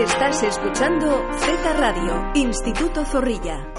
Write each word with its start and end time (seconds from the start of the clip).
Estás 0.00 0.42
escuchando 0.44 1.22
Z 1.40 1.72
Radio, 1.74 2.32
Instituto 2.34 3.04
Zorrilla. 3.04 3.70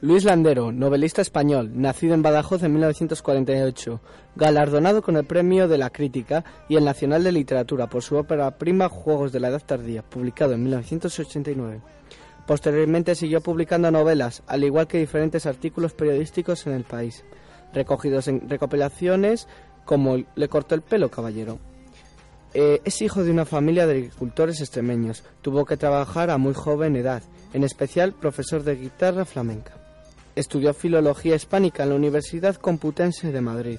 Luis 0.00 0.22
Landero, 0.22 0.70
novelista 0.70 1.20
español, 1.20 1.72
nacido 1.74 2.14
en 2.14 2.22
Badajoz 2.22 2.62
en 2.62 2.70
1948, 2.74 4.00
galardonado 4.36 5.02
con 5.02 5.16
el 5.16 5.24
Premio 5.24 5.66
de 5.66 5.78
la 5.78 5.90
Crítica 5.90 6.44
y 6.68 6.76
el 6.76 6.84
Nacional 6.84 7.24
de 7.24 7.32
Literatura 7.32 7.88
por 7.88 8.04
su 8.04 8.14
ópera 8.14 8.52
prima 8.56 8.88
Juegos 8.88 9.32
de 9.32 9.40
la 9.40 9.48
Edad 9.48 9.64
Tardía, 9.66 10.02
publicado 10.02 10.52
en 10.52 10.62
1989. 10.62 11.80
Posteriormente 12.46 13.16
siguió 13.16 13.40
publicando 13.40 13.90
novelas, 13.90 14.44
al 14.46 14.62
igual 14.62 14.86
que 14.86 14.98
diferentes 14.98 15.46
artículos 15.46 15.92
periodísticos 15.92 16.68
en 16.68 16.74
el 16.74 16.84
país, 16.84 17.24
recogidos 17.74 18.28
en 18.28 18.48
recopilaciones 18.48 19.48
como 19.84 20.18
Le 20.36 20.48
cortó 20.48 20.76
el 20.76 20.82
pelo, 20.82 21.10
caballero. 21.10 21.71
Eh, 22.54 22.82
es 22.84 23.00
hijo 23.00 23.24
de 23.24 23.30
una 23.30 23.46
familia 23.46 23.86
de 23.86 23.94
agricultores 23.94 24.60
extremeños. 24.60 25.24
Tuvo 25.40 25.64
que 25.64 25.76
trabajar 25.76 26.30
a 26.30 26.38
muy 26.38 26.54
joven 26.54 26.96
edad, 26.96 27.22
en 27.52 27.64
especial 27.64 28.12
profesor 28.12 28.62
de 28.62 28.76
guitarra 28.76 29.24
flamenca. 29.24 29.72
Estudió 30.36 30.74
filología 30.74 31.34
hispánica 31.34 31.82
en 31.82 31.90
la 31.90 31.94
Universidad 31.94 32.56
Complutense 32.56 33.32
de 33.32 33.40
Madrid. 33.40 33.78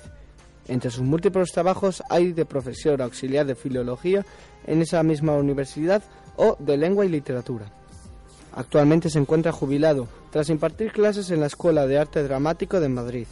Entre 0.67 0.89
sus 0.89 1.03
múltiples 1.03 1.51
trabajos 1.51 2.01
hay 2.09 2.31
de 2.31 2.45
profesor 2.45 3.01
auxiliar 3.01 3.45
de 3.45 3.55
filología 3.55 4.25
en 4.65 4.81
esa 4.81 5.03
misma 5.03 5.33
universidad 5.33 6.01
o 6.37 6.55
de 6.59 6.77
lengua 6.77 7.05
y 7.05 7.09
literatura. 7.09 7.65
Actualmente 8.55 9.09
se 9.09 9.19
encuentra 9.19 9.51
jubilado 9.51 10.07
tras 10.31 10.49
impartir 10.49 10.91
clases 10.91 11.31
en 11.31 11.41
la 11.41 11.47
Escuela 11.47 11.85
de 11.85 11.97
Arte 11.97 12.23
Dramático 12.23 12.79
de 12.79 12.89
Madrid. 12.89 13.27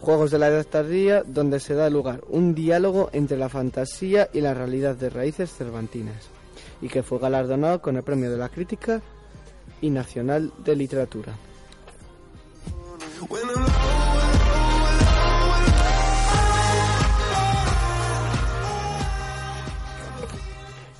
Juegos 0.00 0.30
de 0.30 0.38
la 0.38 0.48
Edad 0.48 0.64
Tardía, 0.64 1.22
donde 1.26 1.60
se 1.60 1.74
da 1.74 1.90
lugar 1.90 2.22
un 2.28 2.54
diálogo 2.54 3.10
entre 3.12 3.36
la 3.36 3.48
fantasía 3.48 4.28
y 4.32 4.40
la 4.40 4.54
realidad 4.54 4.96
de 4.96 5.10
raíces 5.10 5.52
cervantinas, 5.52 6.28
y 6.80 6.88
que 6.88 7.02
fue 7.02 7.18
galardonado 7.18 7.82
con 7.82 7.96
el 7.96 8.02
Premio 8.02 8.30
de 8.30 8.38
la 8.38 8.48
Crítica 8.48 9.02
y 9.80 9.90
Nacional 9.90 10.52
de 10.64 10.76
Literatura. 10.76 11.34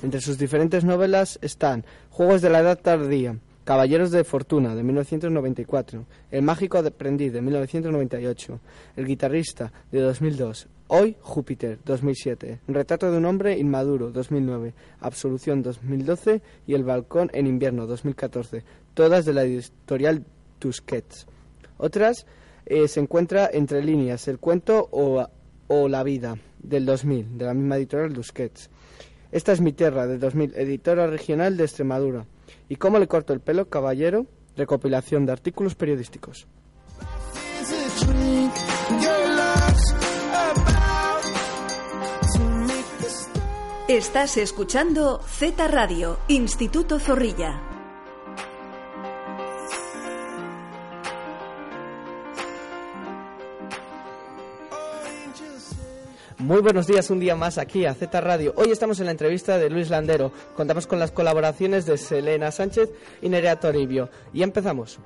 Entre 0.01 0.21
sus 0.21 0.37
diferentes 0.37 0.83
novelas 0.83 1.39
están 1.41 1.85
Juegos 2.09 2.41
de 2.41 2.49
la 2.49 2.59
Edad 2.59 2.79
Tardía, 2.79 3.37
Caballeros 3.69 4.09
de 4.09 4.23
Fortuna, 4.23 4.73
de 4.73 4.81
1994, 4.81 6.03
El 6.31 6.41
Mágico 6.41 6.79
Aprendiz, 6.79 7.31
de 7.31 7.39
1998, 7.39 8.59
El 8.95 9.05
Guitarrista, 9.05 9.71
de 9.91 10.01
2002, 10.01 10.67
Hoy, 10.87 11.15
Júpiter, 11.21 11.77
2007, 11.85 12.61
Retrato 12.67 13.11
de 13.11 13.19
un 13.19 13.25
Hombre 13.25 13.59
Inmaduro, 13.59 14.09
2009, 14.09 14.73
Absolución, 15.01 15.61
2012 15.61 16.41
y 16.65 16.73
El 16.73 16.83
Balcón 16.83 17.29
en 17.31 17.45
Invierno, 17.45 17.85
2014, 17.85 18.63
todas 18.95 19.25
de 19.25 19.33
la 19.33 19.43
editorial 19.43 20.25
Tusquets. 20.57 21.27
Otras 21.77 22.25
eh, 22.65 22.87
se 22.87 23.01
encuentra 23.01 23.51
Entre 23.53 23.83
líneas, 23.83 24.27
El 24.27 24.39
cuento 24.39 24.89
o, 24.91 25.27
o 25.67 25.87
La 25.87 26.01
vida, 26.01 26.39
del 26.57 26.87
2000, 26.87 27.37
de 27.37 27.45
la 27.45 27.53
misma 27.53 27.77
editorial 27.77 28.13
Tusquets. 28.13 28.71
Esta 29.31 29.51
es 29.51 29.61
mi 29.61 29.73
tierra, 29.73 30.07
de 30.07 30.17
2000, 30.17 30.55
editora 30.55 31.05
regional 31.05 31.55
de 31.55 31.65
Extremadura. 31.65 32.25
¿Y 32.67 32.75
cómo 32.75 32.99
le 32.99 33.07
corto 33.07 33.33
el 33.33 33.39
pelo, 33.39 33.69
caballero? 33.69 34.25
Recopilación 34.55 35.25
de 35.25 35.31
artículos 35.31 35.75
periodísticos. 35.75 36.47
Estás 43.87 44.37
escuchando 44.37 45.19
Z 45.25 45.67
Radio, 45.67 46.19
Instituto 46.27 46.99
Zorrilla. 46.99 47.69
Muy 56.39 56.61
buenos 56.61 56.87
días, 56.87 57.09
un 57.09 57.19
día 57.19 57.35
más 57.35 57.57
aquí 57.57 57.85
a 57.85 57.93
Z 57.93 58.21
Radio. 58.21 58.53
Hoy 58.55 58.71
estamos 58.71 58.97
en 59.01 59.07
la 59.07 59.11
entrevista 59.11 59.57
de 59.57 59.69
Luis 59.69 59.89
Landero. 59.89 60.31
Contamos 60.55 60.87
con 60.87 60.97
las 60.97 61.11
colaboraciones 61.11 61.85
de 61.85 61.97
Selena 61.97 62.49
Sánchez 62.49 62.89
y 63.21 63.27
Nerea 63.27 63.59
Toribio. 63.59 64.09
Y 64.31 64.41
empezamos. 64.41 64.99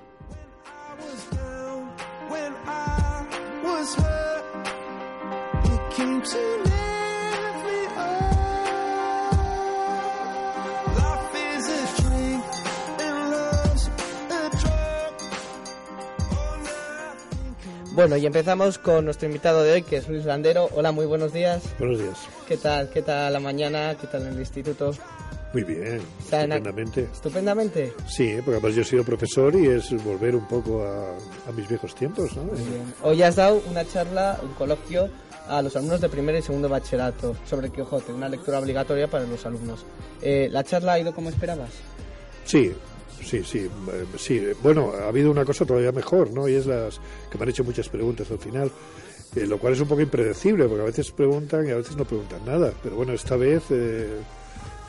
Bueno, 17.93 18.17
y 18.17 18.25
empezamos 18.25 18.79
con 18.79 19.05
nuestro 19.05 19.27
invitado 19.27 19.61
de 19.63 19.71
hoy, 19.73 19.81
que 19.83 19.97
es 19.97 20.07
Luis 20.09 20.25
Landero. 20.25 20.67
Hola, 20.73 20.91
muy 20.91 21.05
buenos 21.05 21.31
días. 21.31 21.61
Buenos 21.77 21.99
días. 21.99 22.17
¿Qué 22.47 22.57
tal? 22.57 22.89
¿Qué 22.89 23.03
tal 23.03 23.31
la 23.31 23.39
mañana? 23.39 23.95
¿Qué 23.99 24.07
tal 24.07 24.23
en 24.23 24.33
el 24.33 24.39
instituto? 24.39 24.91
Muy 25.53 25.63
bien, 25.63 26.01
¿Está 26.19 26.43
en- 26.43 26.51
estupendamente. 26.53 27.03
Estupendamente. 27.13 27.93
Sí, 28.07 28.33
porque 28.43 28.57
además 28.57 28.73
yo 28.75 28.81
he 28.81 28.85
sido 28.85 29.03
profesor 29.03 29.53
y 29.55 29.67
es 29.67 29.91
volver 30.03 30.35
un 30.35 30.47
poco 30.47 30.83
a, 30.83 31.09
a 31.47 31.51
mis 31.55 31.69
viejos 31.69 31.93
tiempos, 31.93 32.35
¿no? 32.35 32.43
Muy 32.45 32.57
bien. 32.57 32.93
Hoy 33.03 33.21
has 33.21 33.35
dado 33.35 33.61
una 33.69 33.85
charla, 33.87 34.39
un 34.41 34.53
coloquio 34.53 35.09
a 35.47 35.61
los 35.61 35.75
alumnos 35.75 36.01
de 36.01 36.09
primer 36.09 36.33
y 36.35 36.41
segundo 36.41 36.69
bachillerato 36.69 37.35
sobre 37.47 37.67
el 37.67 37.73
Quijote, 37.73 38.11
una 38.11 38.27
lectura 38.29 38.57
obligatoria 38.57 39.07
para 39.07 39.25
los 39.25 39.45
alumnos. 39.45 39.85
Eh, 40.23 40.47
¿La 40.51 40.63
charla 40.63 40.93
ha 40.93 40.99
ido 40.99 41.13
como 41.13 41.29
esperabas? 41.29 41.69
Sí, 42.45 42.73
sí, 43.23 43.43
sí, 43.43 43.69
eh, 43.91 44.05
sí. 44.17 44.41
Bueno, 44.61 44.91
ha 45.01 45.07
habido 45.07 45.31
una 45.31 45.45
cosa 45.45 45.65
todavía 45.65 45.91
mejor, 45.91 46.31
¿no? 46.31 46.47
Y 46.47 46.55
es 46.55 46.65
las 46.65 46.99
que 47.31 47.37
me 47.37 47.43
han 47.43 47.49
hecho 47.49 47.63
muchas 47.63 47.89
preguntas 47.89 48.29
al 48.31 48.39
final, 48.39 48.71
eh, 49.35 49.47
lo 49.47 49.57
cual 49.57 49.73
es 49.73 49.79
un 49.79 49.87
poco 49.87 50.01
impredecible, 50.01 50.65
porque 50.65 50.81
a 50.81 50.85
veces 50.85 51.11
preguntan 51.11 51.67
y 51.67 51.71
a 51.71 51.75
veces 51.77 51.95
no 51.95 52.05
preguntan 52.05 52.45
nada. 52.45 52.71
Pero 52.83 52.95
bueno, 52.95 53.13
esta 53.13 53.35
vez, 53.35 53.63
eh, 53.71 54.19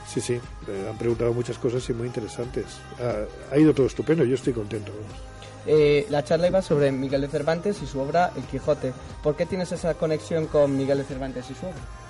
sí, 0.06 0.20
sí, 0.20 0.34
eh, 0.34 0.86
han 0.90 0.98
preguntado 0.98 1.32
muchas 1.32 1.58
cosas 1.58 1.88
y 1.88 1.94
muy 1.94 2.06
interesantes. 2.06 2.66
Ha, 3.00 3.54
ha 3.54 3.58
ido 3.58 3.72
todo 3.72 3.86
estupendo, 3.86 4.24
yo 4.24 4.34
estoy 4.34 4.52
contento. 4.52 4.92
la 6.10 6.24
charla 6.24 6.48
iba 6.48 6.60
sobre 6.60 6.92
Miguel 6.92 7.22
de 7.22 7.28
Cervantes 7.28 7.80
y 7.82 7.86
su 7.86 7.98
obra 8.00 8.32
El 8.36 8.42
Quijote. 8.44 8.92
¿Por 9.22 9.34
qué 9.34 9.46
tienes 9.46 9.72
esa 9.72 9.94
conexión 9.94 10.46
con 10.46 10.76
Miguel 10.76 10.98
de 10.98 11.04
Cervantes 11.04 11.50
y 11.50 11.54
su 11.54 11.66
obra? 11.66 12.03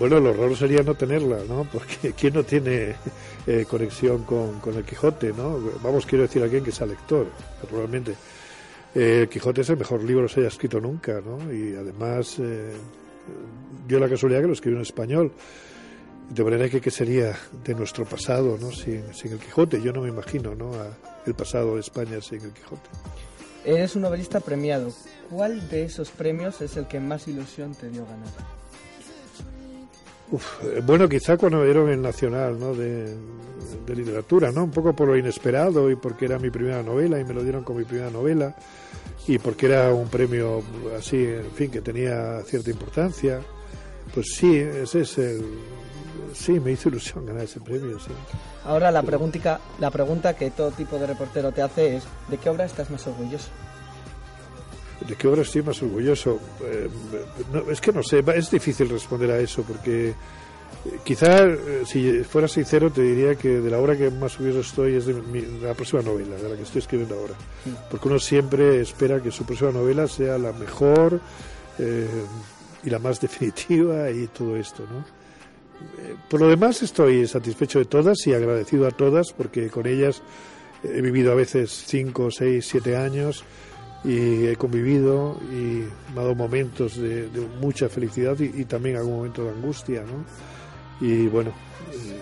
Bueno, 0.00 0.18
lo 0.18 0.32
raro 0.32 0.56
sería 0.56 0.82
no 0.82 0.94
tenerla, 0.94 1.40
¿no? 1.46 1.64
Porque 1.70 2.14
¿quién 2.18 2.32
no 2.32 2.42
tiene 2.42 2.94
eh, 3.46 3.66
conexión 3.68 4.24
con, 4.24 4.58
con 4.58 4.74
el 4.74 4.82
Quijote, 4.82 5.34
¿no? 5.34 5.60
Vamos, 5.82 6.06
quiero 6.06 6.22
decir 6.22 6.40
a 6.40 6.46
alguien 6.46 6.64
que 6.64 6.72
sea 6.72 6.86
lector, 6.86 7.26
realmente. 7.70 8.12
Eh, 8.94 9.20
el 9.20 9.28
Quijote 9.28 9.60
es 9.60 9.68
el 9.68 9.76
mejor 9.76 10.02
libro 10.02 10.26
que 10.26 10.32
se 10.32 10.40
haya 10.40 10.48
escrito 10.48 10.80
nunca, 10.80 11.20
¿no? 11.20 11.52
Y 11.52 11.76
además, 11.76 12.38
eh, 12.38 12.72
dio 13.86 14.00
la 14.00 14.08
casualidad 14.08 14.40
que 14.40 14.46
lo 14.46 14.54
escribió 14.54 14.78
en 14.78 14.82
español. 14.82 15.32
De 16.30 16.44
manera 16.44 16.70
que, 16.70 16.80
¿qué 16.80 16.90
sería 16.90 17.36
de 17.62 17.74
nuestro 17.74 18.06
pasado, 18.06 18.56
¿no? 18.58 18.72
Sin, 18.72 19.12
sin 19.12 19.32
el 19.32 19.38
Quijote. 19.38 19.82
Yo 19.82 19.92
no 19.92 20.00
me 20.00 20.08
imagino, 20.08 20.54
¿no? 20.54 20.72
A 20.76 20.96
el 21.26 21.34
pasado 21.34 21.74
de 21.74 21.80
España 21.80 22.22
sin 22.22 22.40
el 22.40 22.52
Quijote. 22.52 22.88
Eres 23.66 23.94
un 23.96 24.02
novelista 24.02 24.40
premiado. 24.40 24.94
¿Cuál 25.28 25.68
de 25.68 25.84
esos 25.84 26.10
premios 26.10 26.62
es 26.62 26.78
el 26.78 26.86
que 26.86 27.00
más 27.00 27.28
ilusión 27.28 27.74
te 27.74 27.90
dio 27.90 28.06
ganar? 28.06 28.59
Uf, 30.32 30.64
eh, 30.64 30.80
bueno, 30.84 31.08
quizá 31.08 31.36
cuando 31.36 31.64
dieron 31.64 31.88
el 31.88 32.00
Nacional 32.00 32.58
¿no? 32.58 32.74
de, 32.74 33.14
de 33.86 33.96
Literatura, 33.96 34.52
¿no? 34.52 34.64
Un 34.64 34.70
poco 34.70 34.94
por 34.94 35.08
lo 35.08 35.16
inesperado 35.16 35.90
y 35.90 35.96
porque 35.96 36.26
era 36.26 36.38
mi 36.38 36.50
primera 36.50 36.82
novela 36.82 37.18
y 37.18 37.24
me 37.24 37.34
lo 37.34 37.42
dieron 37.42 37.64
con 37.64 37.76
mi 37.76 37.84
primera 37.84 38.10
novela 38.10 38.54
y 39.26 39.38
porque 39.38 39.66
era 39.66 39.92
un 39.92 40.08
premio 40.08 40.62
así, 40.96 41.16
en 41.24 41.50
fin, 41.52 41.70
que 41.70 41.80
tenía 41.80 42.40
cierta 42.44 42.70
importancia. 42.70 43.40
Pues 44.14 44.34
sí, 44.34 44.56
ese 44.56 45.00
es 45.00 45.18
el... 45.18 45.44
Sí, 46.34 46.60
me 46.60 46.72
hizo 46.72 46.88
ilusión 46.88 47.26
ganar 47.26 47.42
ese 47.42 47.60
premio, 47.60 47.98
sí. 47.98 48.12
Ahora 48.64 48.90
la 48.90 49.02
pregunta, 49.02 49.60
la 49.80 49.90
pregunta 49.90 50.34
que 50.34 50.50
todo 50.50 50.70
tipo 50.70 50.96
de 50.98 51.06
reportero 51.06 51.50
te 51.50 51.62
hace 51.62 51.96
es 51.96 52.04
¿de 52.28 52.36
qué 52.36 52.50
obra 52.50 52.64
estás 52.64 52.90
más 52.90 53.06
orgulloso? 53.06 53.48
¿De 55.06 55.16
qué 55.16 55.28
obra 55.28 55.42
estoy 55.42 55.62
más 55.62 55.82
orgulloso? 55.82 56.38
Eh, 56.62 56.88
no, 57.52 57.70
es 57.70 57.80
que 57.80 57.92
no 57.92 58.02
sé, 58.02 58.22
es 58.34 58.50
difícil 58.50 58.88
responder 58.88 59.30
a 59.30 59.38
eso 59.38 59.62
porque 59.62 60.14
eh, 60.84 60.98
quizá 61.04 61.44
eh, 61.44 61.82
si 61.84 62.22
fuera 62.24 62.48
sincero 62.48 62.90
te 62.90 63.02
diría 63.02 63.34
que 63.34 63.48
de 63.60 63.70
la 63.70 63.78
obra 63.78 63.96
que 63.96 64.10
más 64.10 64.34
orgulloso 64.36 64.60
estoy 64.60 64.94
es 64.94 65.06
de, 65.06 65.14
mi, 65.14 65.42
la 65.60 65.74
próxima 65.74 66.00
novela, 66.02 66.36
de 66.36 66.48
la 66.48 66.56
que 66.56 66.62
estoy 66.62 66.80
escribiendo 66.80 67.16
ahora. 67.16 67.34
Porque 67.90 68.08
uno 68.08 68.18
siempre 68.18 68.80
espera 68.80 69.22
que 69.22 69.30
su 69.30 69.44
próxima 69.44 69.72
novela 69.72 70.08
sea 70.08 70.38
la 70.38 70.52
mejor 70.52 71.20
eh, 71.78 72.06
y 72.82 72.90
la 72.90 72.98
más 72.98 73.20
definitiva 73.22 74.10
y 74.10 74.26
todo 74.28 74.56
esto, 74.56 74.84
¿no? 74.90 75.20
Por 76.28 76.40
lo 76.40 76.48
demás 76.48 76.82
estoy 76.82 77.26
satisfecho 77.26 77.78
de 77.78 77.86
todas 77.86 78.26
y 78.26 78.34
agradecido 78.34 78.86
a 78.86 78.90
todas 78.90 79.32
porque 79.32 79.70
con 79.70 79.86
ellas 79.86 80.20
he 80.84 81.00
vivido 81.00 81.32
a 81.32 81.34
veces 81.34 81.84
5, 81.86 82.30
6, 82.30 82.66
7 82.68 82.96
años 82.98 83.44
y 84.04 84.46
he 84.46 84.56
convivido 84.56 85.38
y 85.50 85.84
me 86.14 86.20
ha 86.20 86.22
dado 86.22 86.34
momentos 86.34 86.96
de, 86.96 87.28
de 87.28 87.40
mucha 87.60 87.88
felicidad 87.88 88.38
y, 88.38 88.62
y, 88.62 88.64
también 88.64 88.96
algún 88.96 89.16
momento 89.16 89.44
de 89.44 89.50
angustia, 89.50 90.02
¿no? 90.02 91.06
Y 91.06 91.26
bueno, 91.28 91.52
eh, 91.92 92.20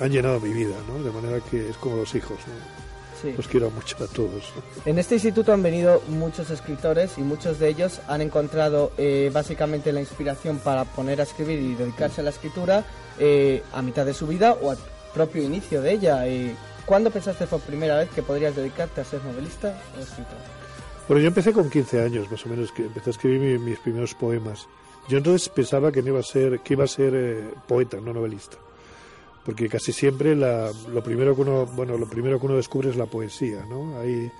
han 0.00 0.10
llenado 0.10 0.40
mi 0.40 0.52
vida, 0.52 0.74
¿no? 0.88 1.02
De 1.02 1.10
manera 1.10 1.40
que 1.50 1.68
es 1.68 1.76
como 1.76 1.96
los 1.96 2.14
hijos, 2.14 2.38
¿no? 2.46 2.82
Sí. 3.20 3.34
Los 3.36 3.46
quiero 3.46 3.70
mucho 3.70 4.02
a 4.02 4.08
todos. 4.08 4.52
En 4.84 4.98
este 4.98 5.14
instituto 5.14 5.52
han 5.52 5.62
venido 5.62 6.02
muchos 6.08 6.50
escritores 6.50 7.18
y 7.18 7.20
muchos 7.20 7.60
de 7.60 7.68
ellos 7.68 8.00
han 8.08 8.20
encontrado 8.20 8.90
eh, 8.98 9.30
básicamente 9.32 9.92
la 9.92 10.00
inspiración 10.00 10.58
para 10.58 10.84
poner 10.84 11.20
a 11.20 11.22
escribir 11.22 11.60
y 11.60 11.74
dedicarse 11.76 12.20
a 12.20 12.24
la 12.24 12.30
escritura 12.30 12.84
eh, 13.20 13.62
a 13.72 13.80
mitad 13.80 14.04
de 14.04 14.14
su 14.14 14.26
vida 14.26 14.54
o 14.60 14.72
al 14.72 14.78
propio 15.14 15.40
inicio 15.40 15.82
de 15.82 15.92
ella. 15.92 16.26
Eh, 16.26 16.56
¿Cuándo 16.84 17.12
pensaste 17.12 17.46
por 17.46 17.60
primera 17.60 17.96
vez 17.96 18.10
que 18.10 18.22
podrías 18.22 18.56
dedicarte 18.56 19.02
a 19.02 19.04
ser 19.04 19.22
novelista 19.24 19.80
o 19.96 20.02
escritor? 20.02 20.61
Bueno, 21.12 21.24
yo 21.24 21.28
empecé 21.28 21.52
con 21.52 21.68
15 21.68 22.00
años, 22.00 22.30
más 22.30 22.46
o 22.46 22.48
menos, 22.48 22.72
que 22.72 22.84
empecé 22.86 23.10
a 23.10 23.12
escribir 23.12 23.38
mi, 23.38 23.58
mis 23.58 23.78
primeros 23.80 24.14
poemas. 24.14 24.66
Yo 25.10 25.18
entonces 25.18 25.46
pensaba 25.50 25.92
que 25.92 26.00
no 26.00 26.08
iba 26.08 26.20
a 26.20 26.22
ser, 26.22 26.60
que 26.60 26.72
iba 26.72 26.84
a 26.84 26.88
ser 26.88 27.12
eh, 27.14 27.50
poeta, 27.68 28.00
no 28.00 28.14
novelista, 28.14 28.56
porque 29.44 29.68
casi 29.68 29.92
siempre 29.92 30.34
la, 30.34 30.72
lo 30.90 31.02
primero 31.02 31.34
que 31.34 31.42
uno, 31.42 31.66
bueno, 31.66 31.98
lo 31.98 32.08
primero 32.08 32.40
que 32.40 32.46
uno 32.46 32.56
descubre 32.56 32.88
es 32.88 32.96
la 32.96 33.04
poesía, 33.04 33.62
¿no? 33.68 33.98
Hay 34.00 34.32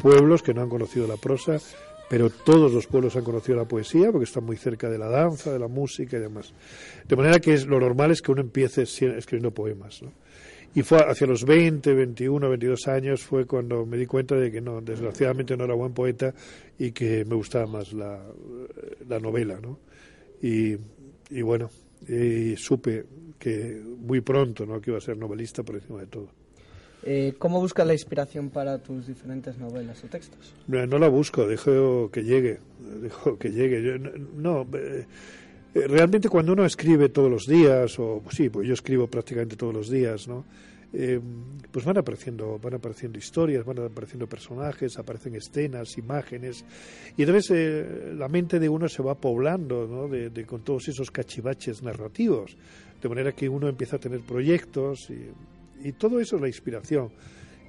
pueblos 0.00 0.44
que 0.44 0.54
no 0.54 0.62
han 0.62 0.68
conocido 0.68 1.08
la 1.08 1.16
prosa, 1.16 1.58
pero 2.08 2.30
todos 2.30 2.72
los 2.72 2.86
pueblos 2.86 3.16
han 3.16 3.24
conocido 3.24 3.58
la 3.58 3.64
poesía 3.64 4.12
porque 4.12 4.26
están 4.26 4.44
muy 4.44 4.56
cerca 4.56 4.88
de 4.88 4.98
la 4.98 5.08
danza, 5.08 5.52
de 5.52 5.58
la 5.58 5.66
música 5.66 6.16
y 6.16 6.20
demás. 6.20 6.54
De 7.08 7.16
manera 7.16 7.40
que 7.40 7.54
es, 7.54 7.66
lo 7.66 7.80
normal 7.80 8.12
es 8.12 8.22
que 8.22 8.30
uno 8.30 8.42
empiece 8.42 8.82
escribiendo 8.82 9.50
poemas, 9.50 10.00
¿no? 10.00 10.12
Y 10.74 10.82
fue 10.82 10.98
hacia 10.98 11.26
los 11.26 11.44
20, 11.44 11.92
21, 11.94 12.48
22 12.48 12.88
años 12.88 13.22
fue 13.22 13.44
cuando 13.44 13.84
me 13.84 13.96
di 13.96 14.06
cuenta 14.06 14.36
de 14.36 14.52
que 14.52 14.60
no, 14.60 14.80
desgraciadamente 14.80 15.56
no 15.56 15.64
era 15.64 15.74
buen 15.74 15.92
poeta 15.92 16.32
y 16.78 16.92
que 16.92 17.24
me 17.24 17.34
gustaba 17.34 17.66
más 17.66 17.92
la, 17.92 18.22
la 19.08 19.18
novela, 19.18 19.58
¿no? 19.60 19.80
Y, 20.40 20.76
y 21.30 21.42
bueno, 21.42 21.70
y 22.08 22.56
supe 22.56 23.04
que 23.38 23.82
muy 23.98 24.20
pronto, 24.20 24.64
¿no? 24.64 24.80
Que 24.80 24.90
iba 24.90 24.98
a 24.98 25.00
ser 25.00 25.16
novelista 25.16 25.62
por 25.62 25.74
encima 25.74 26.00
de 26.00 26.06
todo. 26.06 26.28
Eh, 27.02 27.34
¿Cómo 27.38 27.60
buscas 27.60 27.86
la 27.86 27.94
inspiración 27.94 28.50
para 28.50 28.78
tus 28.78 29.06
diferentes 29.06 29.56
novelas 29.58 30.04
o 30.04 30.06
textos? 30.08 30.54
No, 30.66 30.86
no 30.86 30.98
la 30.98 31.08
busco, 31.08 31.46
dejo 31.46 32.10
que 32.10 32.22
llegue, 32.22 32.58
dejo 33.00 33.38
que 33.38 33.50
llegue. 33.50 33.82
Yo, 33.82 33.98
no, 33.98 34.10
no 34.36 34.78
eh, 34.78 35.06
realmente 35.74 36.28
cuando 36.28 36.52
uno 36.52 36.64
escribe 36.64 37.08
todos 37.08 37.30
los 37.30 37.46
días, 37.46 37.98
o 37.98 38.20
pues 38.22 38.36
sí, 38.36 38.48
pues 38.48 38.66
yo 38.66 38.74
escribo 38.74 39.06
prácticamente 39.06 39.56
todos 39.56 39.74
los 39.74 39.88
días, 39.90 40.26
¿no? 40.28 40.44
Eh, 40.92 41.20
pues 41.70 41.84
van 41.84 41.98
apareciendo, 41.98 42.58
van 42.58 42.74
apareciendo 42.74 43.16
historias, 43.16 43.64
van 43.64 43.78
apareciendo 43.78 44.26
personajes, 44.26 44.98
aparecen 44.98 45.36
escenas, 45.36 45.96
imágenes, 45.98 46.64
y 47.16 47.22
entonces 47.22 47.50
eh, 47.54 48.12
la 48.16 48.26
mente 48.28 48.58
de 48.58 48.68
uno 48.68 48.88
se 48.88 49.00
va 49.00 49.14
poblando, 49.14 49.86
¿no? 49.86 50.08
De, 50.08 50.30
de, 50.30 50.44
con 50.44 50.62
todos 50.62 50.88
esos 50.88 51.12
cachivaches 51.12 51.82
narrativos, 51.82 52.56
de 53.00 53.08
manera 53.08 53.32
que 53.32 53.48
uno 53.48 53.68
empieza 53.68 53.96
a 53.96 53.98
tener 54.00 54.20
proyectos 54.20 55.08
y, 55.10 55.30
y 55.88 55.92
todo 55.92 56.18
eso 56.18 56.36
es 56.36 56.42
la 56.42 56.48
inspiración. 56.48 57.10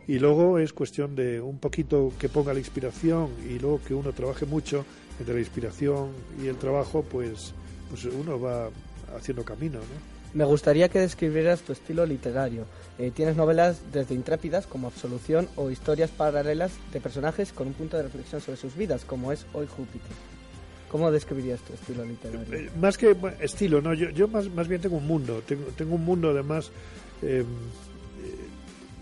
Y 0.07 0.17
luego 0.17 0.57
es 0.57 0.73
cuestión 0.73 1.15
de 1.15 1.39
un 1.39 1.59
poquito 1.59 2.11
que 2.19 2.27
ponga 2.27 2.53
la 2.53 2.59
inspiración 2.59 3.29
y 3.47 3.59
luego 3.59 3.79
que 3.87 3.93
uno 3.93 4.11
trabaje 4.13 4.47
mucho 4.47 4.83
entre 5.19 5.35
la 5.35 5.39
inspiración 5.39 6.09
y 6.43 6.47
el 6.47 6.57
trabajo, 6.57 7.03
pues 7.03 7.53
pues 7.91 8.05
uno 8.05 8.39
va 8.39 8.69
haciendo 9.15 9.43
camino, 9.43 9.79
¿no? 9.79 10.11
Me 10.33 10.45
gustaría 10.45 10.87
que 10.87 10.99
describieras 10.99 11.59
tu 11.59 11.73
estilo 11.73 12.05
literario. 12.05 12.65
Eh, 12.97 13.11
tienes 13.13 13.35
novelas 13.35 13.81
desde 13.91 14.15
intrépidas 14.15 14.65
como 14.65 14.87
Absolución 14.87 15.49
o 15.57 15.69
historias 15.69 16.09
paralelas 16.09 16.71
de 16.93 17.01
personajes 17.01 17.51
con 17.51 17.67
un 17.67 17.73
punto 17.73 17.97
de 17.97 18.03
reflexión 18.03 18.39
sobre 18.39 18.55
sus 18.55 18.73
vidas, 18.77 19.03
como 19.03 19.33
es 19.33 19.45
Hoy 19.51 19.67
Júpiter. 19.67 20.11
¿Cómo 20.89 21.11
describirías 21.11 21.59
tu 21.59 21.73
estilo 21.73 22.05
literario? 22.05 22.41
Eh, 22.53 22.69
más 22.79 22.97
que 22.97 23.13
estilo, 23.41 23.81
no, 23.81 23.93
yo, 23.93 24.09
yo 24.11 24.29
más, 24.29 24.49
más 24.49 24.69
bien 24.69 24.79
tengo 24.79 24.97
un 24.97 25.07
mundo. 25.07 25.43
Tengo, 25.45 25.65
tengo 25.75 25.95
un 25.95 26.05
mundo 26.05 26.29
además. 26.29 26.71
Eh, 27.21 27.43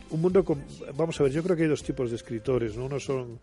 un 0.09 0.21
mundo 0.21 0.43
con, 0.43 0.63
vamos 0.95 1.19
a 1.19 1.23
ver, 1.23 1.31
yo 1.31 1.43
creo 1.43 1.55
que 1.55 1.63
hay 1.63 1.69
dos 1.69 1.83
tipos 1.83 2.09
de 2.09 2.15
escritores, 2.15 2.75
¿no? 2.75 2.85
Uno 2.85 2.99
son 2.99 3.39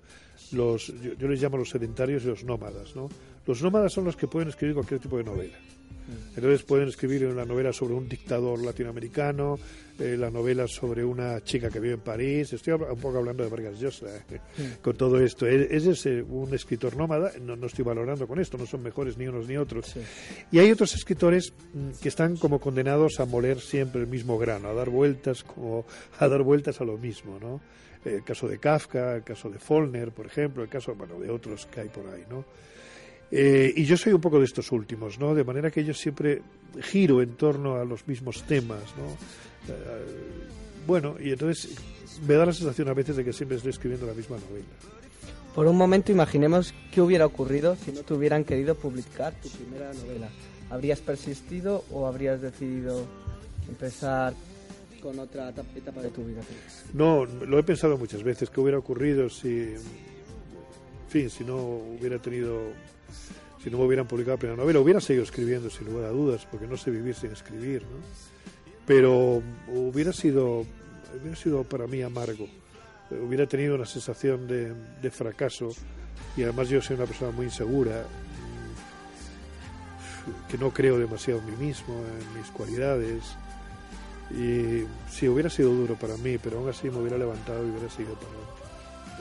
los, 0.51 0.89
yo, 1.01 1.13
yo, 1.15 1.29
les 1.29 1.41
llamo 1.41 1.57
los 1.57 1.71
sedentarios 1.71 2.25
y 2.25 2.27
los 2.27 2.43
nómadas, 2.43 2.97
¿no? 2.97 3.09
Los 3.47 3.63
nómadas 3.63 3.93
son 3.93 4.05
los 4.05 4.17
que 4.17 4.27
pueden 4.27 4.49
escribir 4.49 4.75
cualquier 4.75 5.01
tipo 5.01 5.19
de 5.19 5.25
novela. 5.25 5.59
Entonces 6.37 6.63
pueden 6.63 6.89
escribir 6.89 7.27
una 7.27 7.45
novela 7.45 7.73
sobre 7.73 7.95
un 7.95 8.09
dictador 8.09 8.63
latinoamericano, 8.63 9.59
eh, 9.99 10.17
la 10.17 10.31
novela 10.31 10.69
sobre 10.69 11.05
una 11.05 11.43
chica 11.43 11.69
que 11.69 11.81
vive 11.81 11.95
en 11.95 12.01
París. 12.01 12.53
Estoy 12.53 12.75
un 12.75 13.01
poco 13.01 13.19
hablando 13.19 13.43
de 13.43 13.51
Vargas 13.51 13.81
Llosa 13.81 14.07
eh, 14.31 14.41
con 14.83 14.97
todo 14.97 15.19
esto. 15.19 15.47
Ese 15.47 15.91
es 15.91 16.07
eh, 16.07 16.23
un 16.23 16.55
escritor 16.55 16.97
nómada, 16.97 17.33
no, 17.41 17.57
no, 17.57 17.67
estoy 17.67 17.85
valorando 17.85 18.29
con 18.29 18.39
esto, 18.39 18.57
no 18.57 18.67
son 18.67 18.83
mejores 18.83 19.17
ni 19.17 19.27
unos 19.27 19.49
ni 19.49 19.57
otros. 19.57 19.87
Sí. 19.87 20.01
Y 20.53 20.59
hay 20.59 20.71
otros 20.71 20.95
escritores 20.95 21.53
mm, 21.73 22.01
que 22.01 22.09
están 22.09 22.37
como 22.37 22.61
condenados 22.61 23.19
a 23.19 23.25
moler 23.25 23.61
siempre 23.61 24.03
el 24.03 24.07
mismo 24.07 24.39
grano, 24.39 24.69
a 24.69 24.75
dar 24.75 24.91
vueltas 24.91 25.43
como 25.43 25.87
a 26.19 26.29
dar 26.29 26.43
vueltas 26.43 26.81
a 26.81 26.85
lo 26.85 26.99
mismo, 26.99 27.39
¿no? 27.41 27.61
El 28.05 28.23
caso 28.23 28.47
de 28.47 28.59
Kafka, 28.59 29.17
el 29.17 29.25
caso 29.25 29.51
de 29.51 29.59
Follner, 29.59 30.13
por 30.13 30.27
ejemplo, 30.27 30.63
el 30.63 30.69
caso 30.69 30.95
bueno, 30.95 31.19
de 31.19 31.29
otros 31.29 31.67
que 31.67 31.81
hay 31.81 31.89
por 31.89 32.07
ahí, 32.07 32.23
¿no? 32.31 32.45
Eh, 33.31 33.73
y 33.77 33.85
yo 33.85 33.97
soy 33.97 34.13
un 34.13 34.21
poco 34.21 34.39
de 34.39 34.45
estos 34.45 34.71
últimos, 34.73 35.19
¿no? 35.19 35.35
De 35.35 35.45
manera 35.45 35.71
que 35.71 35.85
yo 35.85 35.93
siempre 35.95 36.43
giro 36.81 37.23
en 37.23 37.35
torno 37.35 37.77
a 37.77 37.85
los 37.85 38.07
mismos 38.07 38.45
temas, 38.45 38.83
¿no? 38.97 39.73
Eh, 39.73 40.05
bueno, 40.87 41.17
y 41.19 41.33
entonces 41.33 41.75
me 42.27 42.35
da 42.35 42.47
la 42.47 42.53
sensación 42.53 42.89
a 42.89 42.95
veces 42.95 43.17
de 43.17 43.25
que 43.25 43.33
siempre 43.33 43.57
estoy 43.57 43.71
escribiendo 43.71 44.07
la 44.07 44.15
misma 44.15 44.37
novela. 44.37 44.67
Por 45.55 45.67
un 45.67 45.77
momento 45.77 46.13
imaginemos 46.13 46.75
qué 46.93 47.01
hubiera 47.01 47.27
ocurrido 47.27 47.77
si 47.77 47.91
no 47.91 48.03
te 48.03 48.15
hubieran 48.15 48.45
querido 48.45 48.75
publicar 48.75 49.35
tu 49.43 49.49
primera 49.49 49.93
novela. 49.95 50.29
¿Habrías 50.71 51.01
persistido 51.01 51.85
o 51.91 52.07
habrías 52.07 52.41
decidido 52.41 53.07
empezar 53.69 54.35
con 55.01 55.19
otra 55.19 55.49
etapa 55.49 56.03
de 56.03 56.11
tu 56.11 56.25
vida? 56.25 56.43
No, 56.93 57.25
lo 57.25 57.59
he 57.59 57.63
pensado 57.63 57.97
muchas 57.97 58.23
veces, 58.23 58.51
qué 58.51 58.61
hubiera 58.61 58.79
ocurrido 58.79 59.31
si, 59.31 59.49
en 59.49 59.81
fin, 61.09 61.31
si 61.31 61.45
no 61.45 61.57
hubiera 61.57 62.19
tenido 62.19 62.61
si 63.63 63.71
no 63.71 63.79
me 63.79 63.85
hubieran 63.85 64.07
publicado 64.07 64.37
la 64.37 64.41
primera 64.41 64.63
novela, 64.63 64.81
hubiera 64.81 65.01
seguido 65.01 65.25
escribiendo 65.25 65.71
sin 65.71 65.87
lugar 65.87 66.05
a 66.07 66.11
dudas, 66.11 66.47
porque 66.51 66.67
no 66.67 66.77
sé 66.77 66.91
vivir 66.91 67.15
sin 67.15 67.33
escribir, 67.33 67.83
¿no? 67.83 67.99
Pero 68.87 69.43
hubiera 69.69 70.13
sido, 70.13 70.65
hubiera 71.21 71.37
sido 71.37 71.65
para 71.65 71.87
mí 71.87 72.03
amargo, 72.03 72.47
hubiera 73.11 73.47
tenido 73.47 73.75
una 73.75 73.87
sensación 73.87 74.47
de, 74.47 74.73
de 75.03 75.11
fracaso 75.11 75.71
y 76.37 76.45
además 76.45 76.69
yo 76.69 76.81
soy 76.81 76.95
una 76.97 77.07
persona 77.07 77.33
muy 77.33 77.47
insegura, 77.47 78.05
que 80.49 80.59
no 80.59 80.71
creo 80.71 80.99
demasiado 80.99 81.41
en 81.41 81.47
mí 81.47 81.67
mismo, 81.67 81.95
en 81.95 82.39
mis 82.41 82.51
cualidades. 82.51 83.23
Y 84.31 84.85
sí, 85.11 85.29
hubiera 85.29 85.51
sido 85.51 85.71
duro 85.71 85.95
para 85.95 86.17
mí, 86.17 86.39
pero 86.39 86.59
aún 86.59 86.69
así 86.69 86.91
me 86.91 86.99
hubiera 86.99 87.17
levantado 87.17 87.65
y 87.67 87.71
hubiera 87.71 87.89
seguido 87.89 88.15
para 88.15 88.31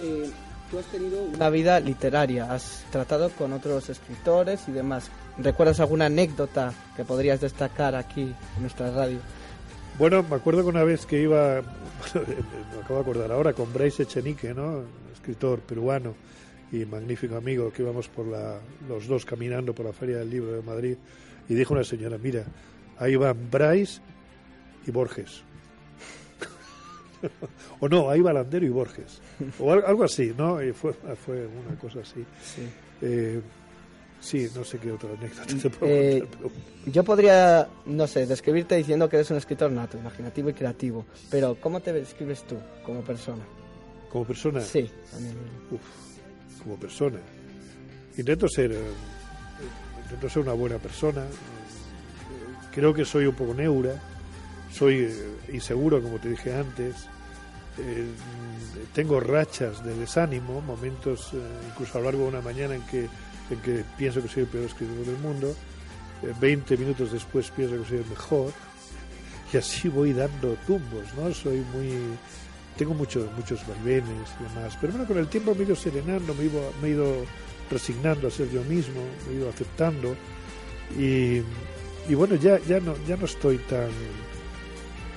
adelante. 0.04 0.30
Eh 0.30 0.55
tú 0.76 0.80
has 0.80 0.86
tenido 0.88 1.24
una 1.24 1.50
vida 1.50 1.80
literaria, 1.80 2.52
has 2.52 2.84
tratado 2.92 3.30
con 3.30 3.54
otros 3.54 3.90
escritores 3.90 4.68
y 4.68 4.74
demás. 4.74 5.10
¿Recuerdas 5.38 5.80
alguna 5.80 6.08
anécdota 6.08 6.74
que 6.98 7.06
podrías 7.06 7.40
destacar 7.40 7.96
aquí 7.96 8.24
en 8.24 8.62
nuestra 8.62 8.92
radio? 8.92 9.20
Bueno, 9.98 10.22
me 10.30 10.36
acuerdo 10.36 10.64
que 10.64 10.68
una 10.68 10.84
vez 10.84 11.06
que 11.06 11.22
iba, 11.22 11.62
me 12.14 12.82
acabo 12.82 12.96
de 12.96 13.02
acordar 13.02 13.32
ahora, 13.32 13.54
con 13.54 13.72
Bryce 13.72 14.04
Echenique, 14.04 14.54
¿no? 14.54 14.84
escritor 15.14 15.62
peruano 15.62 16.14
y 16.74 16.84
magnífico 16.84 17.38
amigo, 17.38 17.72
que 17.72 17.82
íbamos 17.82 18.10
por 18.10 18.28
la, 18.28 18.60
los 18.90 19.08
dos 19.08 19.24
caminando 19.24 19.74
por 19.74 19.86
la 19.86 19.94
Feria 19.94 20.18
del 20.18 20.30
Libro 20.30 20.52
de 20.52 20.62
Madrid, 20.62 20.98
y 21.48 21.54
dijo 21.54 21.74
una 21.74 21.86
señora, 21.86 22.18
mira, 22.18 22.44
ahí 23.00 23.16
van 23.16 23.50
Bryce 23.50 24.02
y 24.86 24.92
Borges. 24.92 25.42
o 27.80 27.88
no, 27.88 28.10
ahí 28.10 28.22
va 28.22 28.34
Landero 28.34 28.66
y 28.66 28.70
Borges, 28.70 29.22
o 29.60 29.72
algo 29.72 30.04
así, 30.04 30.34
¿no? 30.38 30.62
Y 30.62 30.74
fue, 30.74 30.94
fue 30.94 31.48
una 31.48 31.78
cosa 31.80 32.00
así. 32.00 32.24
Sí. 32.44 32.68
Eh, 33.02 33.42
sí, 34.20 34.48
no 34.56 34.64
sé 34.64 34.80
qué 34.80 34.92
otra 34.92 35.10
anécdota 35.12 35.46
te 35.46 35.70
puedo 35.70 35.92
eh, 35.92 36.20
contar, 36.22 36.40
pero... 36.40 36.52
Yo 36.92 37.04
podría, 37.04 37.68
no 37.86 38.08
sé, 38.08 38.26
describirte 38.26 38.76
diciendo 38.76 39.10
que 39.10 39.18
eres 39.18 39.32
un 39.32 39.38
escritor 39.38 39.72
nato, 39.72 39.98
imaginativo 39.98 40.50
y 40.50 40.54
creativo, 40.54 41.06
pero 41.30 41.56
¿cómo 41.60 41.80
te 41.80 41.94
describes 41.94 42.44
tú 42.44 42.58
como 42.84 43.02
persona? 43.02 43.44
¿Como 44.10 44.26
persona? 44.26 44.62
Sí. 44.62 44.90
Uf, 45.72 46.64
como 46.64 46.78
persona. 46.78 47.20
intento 48.18 48.48
ser, 48.48 48.72
eh, 48.72 48.78
intento 50.04 50.30
ser 50.30 50.44
una 50.44 50.54
buena 50.54 50.78
persona. 50.78 51.26
Creo 52.74 52.94
que 52.94 53.06
soy 53.06 53.26
un 53.26 53.36
poco 53.36 53.54
neura, 53.54 54.02
soy 54.76 55.06
eh, 55.06 55.54
inseguro, 55.54 56.02
como 56.02 56.20
te 56.20 56.30
dije 56.30 56.54
antes. 56.54 57.08
Eh, 57.78 58.08
tengo 58.94 59.20
rachas 59.20 59.84
de 59.84 59.96
desánimo, 59.96 60.62
momentos, 60.62 61.32
incluso 61.70 61.98
a 61.98 62.02
lo 62.02 62.06
largo 62.06 62.24
de 62.24 62.30
una 62.30 62.42
mañana 62.42 62.76
en 62.76 62.82
que, 62.84 63.08
en 63.50 63.60
que 63.64 63.84
pienso 63.98 64.22
que 64.22 64.28
soy 64.28 64.44
el 64.44 64.50
peor 64.50 64.66
escritor 64.66 65.06
del 65.06 65.18
mundo. 65.18 65.56
20 66.40 66.78
minutos 66.78 67.12
después 67.12 67.52
pienso 67.52 67.78
que 67.78 67.90
soy 67.90 67.98
el 68.00 68.06
mejor. 68.06 68.52
Y 69.54 69.58
así 69.58 69.88
voy 69.88 70.12
dando 70.12 70.58
tumbos, 70.66 71.14
¿no? 71.16 71.32
Soy 71.32 71.64
muy 71.72 72.18
tengo 72.78 72.94
muchos 72.94 73.32
muchos 73.38 73.66
vaivenes 73.68 74.30
y 74.40 74.44
demás, 74.44 74.78
pero 74.82 74.92
bueno, 74.94 75.08
con 75.08 75.18
el 75.18 75.28
tiempo 75.28 75.54
me 75.56 75.62
he 75.62 75.66
ido 75.66 75.76
serenando, 75.76 76.34
me 76.34 76.44
he 76.44 76.46
ido, 76.48 76.74
me 76.82 76.88
he 76.88 76.92
ido 76.92 77.26
resignando 77.72 78.28
a 78.28 78.32
ser 78.32 78.50
yo 78.50 78.64
mismo, 78.64 79.02
me 79.26 79.34
he 79.34 79.38
ido 79.38 79.50
aceptando 79.50 80.16
y, 80.98 81.42
y 82.10 82.16
bueno, 82.16 82.36
ya, 82.36 82.60
ya, 82.68 82.80
no, 82.80 82.96
ya 83.08 83.16
no 83.16 83.26
estoy 83.26 83.58
tan, 83.60 83.90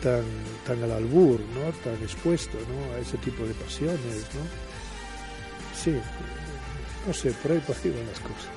tan, 0.02 0.22
tan 0.66 0.82
al 0.82 0.92
albur, 0.92 1.40
¿no? 1.40 1.72
tan 1.84 2.02
expuesto 2.02 2.56
¿no? 2.58 2.96
a 2.96 3.00
ese 3.00 3.16
tipo 3.18 3.44
de 3.44 3.54
pasiones. 3.54 4.26
¿no? 4.34 4.68
Sí, 5.74 5.94
no 7.06 7.12
sé, 7.14 7.30
por 7.42 7.52
ahí, 7.52 7.58
van 7.58 8.06
las 8.06 8.20
cosas. 8.20 8.48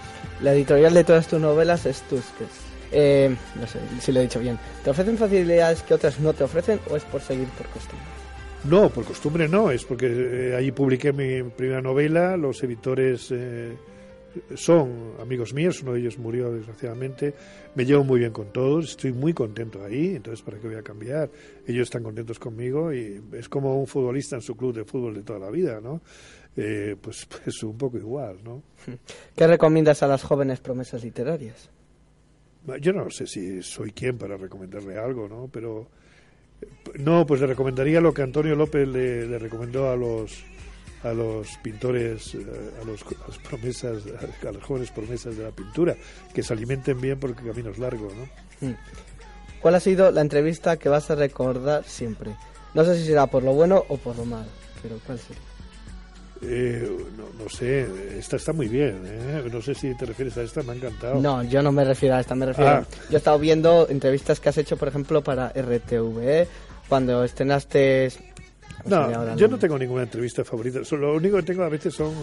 La 0.41 0.53
editorial 0.53 0.93
de 0.93 1.03
todas 1.03 1.27
tus 1.27 1.39
novelas 1.39 1.85
es 1.85 2.01
Tusques. 2.03 2.49
Eh, 2.91 3.33
no 3.55 3.67
sé 3.67 3.79
si 4.01 4.11
lo 4.11 4.19
he 4.19 4.23
dicho 4.23 4.39
bien. 4.39 4.59
¿Te 4.83 4.89
ofrecen 4.89 5.17
facilidades 5.17 5.81
que 5.83 5.93
otras 5.93 6.19
no 6.19 6.33
te 6.33 6.43
ofrecen 6.43 6.79
o 6.89 6.97
es 6.97 7.03
por 7.03 7.21
seguir 7.21 7.47
por 7.49 7.67
costumbre? 7.67 8.05
No, 8.63 8.89
por 8.89 9.05
costumbre 9.05 9.47
no, 9.47 9.71
es 9.71 9.85
porque 9.85 10.07
eh, 10.07 10.55
allí 10.55 10.71
publiqué 10.71 11.13
mi 11.13 11.43
primera 11.43 11.81
novela, 11.81 12.37
los 12.37 12.61
editores 12.63 13.29
eh, 13.31 13.75
son 14.55 15.13
amigos 15.19 15.53
míos, 15.53 15.81
uno 15.81 15.93
de 15.93 15.99
ellos 15.99 16.17
murió 16.17 16.51
desgraciadamente, 16.51 17.33
me 17.75 17.85
llevo 17.85 18.03
muy 18.03 18.19
bien 18.19 18.31
con 18.31 18.51
todos, 18.51 18.91
estoy 18.91 19.13
muy 19.13 19.33
contento 19.33 19.83
ahí, 19.83 20.15
entonces 20.15 20.43
¿para 20.43 20.57
qué 20.57 20.67
voy 20.67 20.77
a 20.77 20.83
cambiar? 20.83 21.29
Ellos 21.67 21.83
están 21.83 22.03
contentos 22.03 22.39
conmigo 22.39 22.93
y 22.93 23.21
es 23.33 23.49
como 23.49 23.79
un 23.79 23.87
futbolista 23.87 24.35
en 24.35 24.41
su 24.41 24.55
club 24.55 24.73
de 24.73 24.85
fútbol 24.85 25.15
de 25.15 25.23
toda 25.23 25.39
la 25.39 25.49
vida, 25.49 25.79
¿no? 25.81 26.01
Eh, 26.55 26.95
pues, 27.01 27.27
pues 27.43 27.63
un 27.63 27.77
poco 27.77 27.97
igual, 27.97 28.37
¿no? 28.43 28.63
¿Qué 29.35 29.47
recomiendas 29.47 30.03
a 30.03 30.07
las 30.07 30.23
jóvenes 30.23 30.59
promesas 30.59 31.03
literarias? 31.03 31.69
Yo 32.79 32.93
no 32.93 33.09
sé 33.09 33.25
si 33.25 33.63
soy 33.63 33.91
quien 33.91 34.17
para 34.17 34.37
recomendarle 34.37 34.97
algo, 34.97 35.27
¿no? 35.27 35.49
Pero 35.51 35.87
no, 36.99 37.25
pues 37.25 37.41
le 37.41 37.47
recomendaría 37.47 38.01
lo 38.01 38.13
que 38.13 38.21
Antonio 38.21 38.55
López 38.55 38.87
le, 38.87 39.39
recomendó 39.39 39.89
a 39.89 39.95
los 39.95 40.43
a 41.03 41.13
los 41.13 41.57
pintores, 41.57 42.35
eh, 42.35 42.45
a, 42.81 42.85
los, 42.85 43.03
las 43.27 43.37
promesas, 43.39 44.03
a 44.47 44.51
las 44.51 44.63
jóvenes 44.63 44.91
promesas 44.91 45.37
de 45.37 45.43
la 45.43 45.51
pintura, 45.51 45.95
que 46.33 46.43
se 46.43 46.53
alimenten 46.53 46.99
bien 46.99 47.19
porque 47.19 47.41
el 47.41 47.47
camino 47.49 47.71
es 47.71 47.79
largo, 47.79 48.09
¿no? 48.09 48.67
Hmm. 48.67 48.75
¿Cuál 49.61 49.75
ha 49.75 49.79
sido 49.79 50.11
la 50.11 50.21
entrevista 50.21 50.77
que 50.77 50.89
vas 50.89 51.09
a 51.11 51.15
recordar 51.15 51.83
siempre? 51.85 52.35
No 52.73 52.83
sé 52.83 52.97
si 52.97 53.05
será 53.05 53.27
por 53.27 53.43
lo 53.43 53.53
bueno 53.53 53.83
o 53.89 53.97
por 53.97 54.15
lo 54.17 54.25
malo, 54.25 54.49
pero 54.81 54.99
¿cuál 55.05 55.19
sería? 55.19 55.41
Eh, 56.43 56.89
no, 57.37 57.49
sé, 57.49 57.87
esta 58.17 58.37
está 58.37 58.51
muy 58.51 58.67
bien, 58.67 59.03
¿eh? 59.05 59.43
no 59.51 59.61
sé 59.61 59.75
si 59.75 59.93
te 59.93 60.07
refieres 60.07 60.35
a 60.37 60.41
esta, 60.41 60.63
me 60.63 60.71
ha 60.71 60.75
encantado. 60.75 61.21
No, 61.21 61.43
yo 61.43 61.61
no 61.61 61.71
me 61.71 61.83
refiero 61.83 62.15
a 62.15 62.19
esta, 62.19 62.33
me 62.33 62.47
refiero... 62.47 62.71
Ah. 62.71 62.85
Yo 63.09 63.15
he 63.15 63.17
estado 63.17 63.37
viendo 63.37 63.87
entrevistas 63.89 64.39
que 64.39 64.49
has 64.49 64.57
hecho, 64.57 64.75
por 64.75 64.87
ejemplo, 64.87 65.23
para 65.23 65.49
RTV, 65.49 66.47
cuando 66.89 67.23
estrenaste... 67.23 68.11
No, 68.85 69.35
yo 69.35 69.47
no 69.47 69.57
tengo 69.57 69.77
ninguna 69.77 70.03
entrevista 70.03 70.43
favorita, 70.43 70.79
lo 70.91 71.15
único 71.15 71.37
que 71.37 71.43
tengo 71.43 71.63
a 71.63 71.69
veces 71.69 71.93
son, 71.93 72.13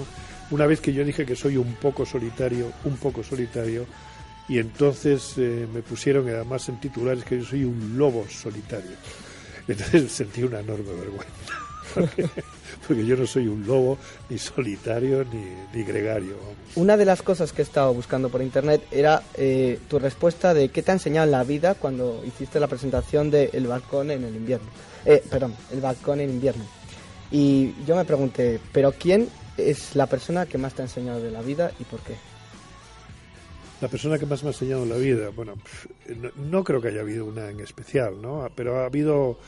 una 0.51 0.67
vez 0.67 0.81
que 0.81 0.93
yo 0.93 1.05
dije 1.05 1.25
que 1.25 1.37
soy 1.37 1.57
un 1.57 1.75
poco 1.75 2.05
solitario, 2.05 2.73
un 2.85 2.97
poco 2.97 3.23
solitario, 3.23 3.87
y 4.49 4.59
entonces 4.59 5.35
eh, 5.37 5.67
me 5.73 5.83
pusieron 5.83 6.29
además 6.29 6.69
en 6.69 6.81
titulares 6.81 7.25
que 7.25 7.39
yo 7.39 7.45
soy 7.45 7.65
un 7.65 7.99
lobo 7.99 8.27
solitario. 8.29 8.93
Entonces 9.67 10.11
sentí 10.13 10.43
una 10.43 10.61
enorme 10.61 10.93
vergüenza. 10.95 11.69
porque 12.87 13.05
yo 13.05 13.17
no 13.17 13.27
soy 13.27 13.49
un 13.49 13.67
lobo, 13.67 13.99
ni 14.29 14.39
solitario, 14.39 15.25
ni, 15.73 15.83
gregario. 15.83 16.37
Una 16.77 16.97
de 16.97 17.05
las 17.05 17.23
cosas 17.23 17.53
que 17.53 17.63
he 17.63 17.65
estado 17.65 17.93
buscando 17.93 18.29
por 18.29 18.43
internet 18.43 18.83
era 18.91 19.23
eh, 19.35 19.79
tu 19.89 19.99
respuesta 19.99 20.55
de 20.55 20.69
qué 20.71 20.83
te 20.83 20.91
ha 20.91 20.95
enseñado 20.95 21.27
en 21.27 21.33
la 21.33 21.45
vida 21.45 21.75
cuando 21.75 22.23
hiciste 22.27 22.61
la 22.61 22.67
presentación 22.67 23.31
de 23.31 23.51
El 23.53 23.67
balcón 23.67 24.11
en 24.11 24.25
el 24.25 24.35
invierno. 24.35 24.69
Eh, 25.09 25.25
perdón, 25.31 25.57
El 25.73 25.81
balcón 25.81 26.21
en 26.21 26.29
invierno. 26.29 26.65
Y 27.31 27.73
yo 27.87 27.97
me 27.97 28.05
pregunté, 28.05 28.61
¿pero 28.73 28.93
quién 28.93 29.27
es 29.57 29.97
la 29.97 30.07
persona 30.07 30.45
que 30.45 30.59
más 30.59 30.75
te 30.75 30.83
ha 30.83 30.85
enseñado 30.85 31.19
de 31.23 31.31
la 31.31 31.41
vida 31.41 31.73
y 31.81 31.85
por 31.85 32.01
qué? 32.01 32.15
La 33.81 33.89
persona 33.89 34.19
que 34.19 34.27
más 34.27 34.43
me 34.43 34.51
ha 34.51 34.53
enseñado 34.53 34.83
en 34.83 34.91
la 34.91 34.97
vida, 34.97 35.31
bueno, 35.31 35.55
no, 36.37 36.63
creo 36.63 36.83
que 36.83 36.89
haya 36.89 37.01
habido 37.01 37.25
una 37.25 37.49
en 37.49 37.61
especial, 37.61 38.21
¿no? 38.21 38.51
Pero 38.55 38.81
ha 38.81 38.85
habido 38.85 39.39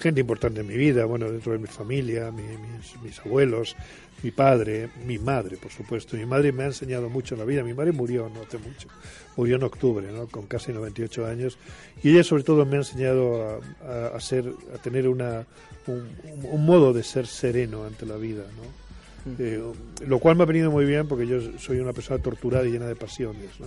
gente 0.00 0.22
importante 0.22 0.62
en 0.62 0.66
mi 0.66 0.76
vida, 0.76 1.04
bueno, 1.04 1.30
dentro 1.30 1.52
de 1.52 1.58
mi 1.58 1.68
familia, 1.68 2.32
mis, 2.32 3.00
mis, 3.00 3.20
abuelos, 3.20 3.76
mi 4.26 4.32
padre, 4.32 4.88
mi 5.06 5.20
madre, 5.20 5.56
por 5.56 5.70
supuesto. 5.70 6.16
Mi 6.16 6.26
madre 6.26 6.50
me 6.50 6.64
ha 6.64 6.66
enseñado 6.66 7.08
mucho 7.08 7.36
en 7.36 7.38
la 7.38 7.44
vida. 7.44 7.62
Mi 7.62 7.74
madre 7.74 7.92
murió 7.92 8.28
no 8.28 8.42
hace 8.42 8.58
mucho, 8.58 8.88
murió 9.36 9.54
en 9.54 9.62
octubre, 9.62 10.10
¿no? 10.10 10.26
con 10.26 10.48
casi 10.48 10.72
98 10.72 11.26
años. 11.26 11.58
Y 12.02 12.10
ella 12.10 12.24
sobre 12.24 12.42
todo 12.42 12.66
me 12.66 12.74
ha 12.74 12.78
enseñado 12.78 13.60
a, 13.84 14.16
a, 14.16 14.20
ser, 14.20 14.52
a 14.74 14.78
tener 14.78 15.06
una, 15.06 15.46
un, 15.86 16.08
un, 16.42 16.66
modo 16.66 16.92
de 16.92 17.04
ser 17.04 17.28
sereno 17.28 17.84
ante 17.84 18.04
la 18.04 18.16
vida, 18.16 18.42
¿no? 18.56 19.36
Eh, 19.38 19.62
lo 20.04 20.18
cual 20.18 20.34
me 20.34 20.42
ha 20.42 20.46
venido 20.46 20.72
muy 20.72 20.84
bien 20.84 21.06
porque 21.06 21.28
yo 21.28 21.38
soy 21.58 21.78
una 21.78 21.92
persona 21.92 22.20
torturada 22.20 22.66
y 22.66 22.72
llena 22.72 22.86
de 22.86 22.96
pasiones, 22.96 23.60
¿no? 23.60 23.66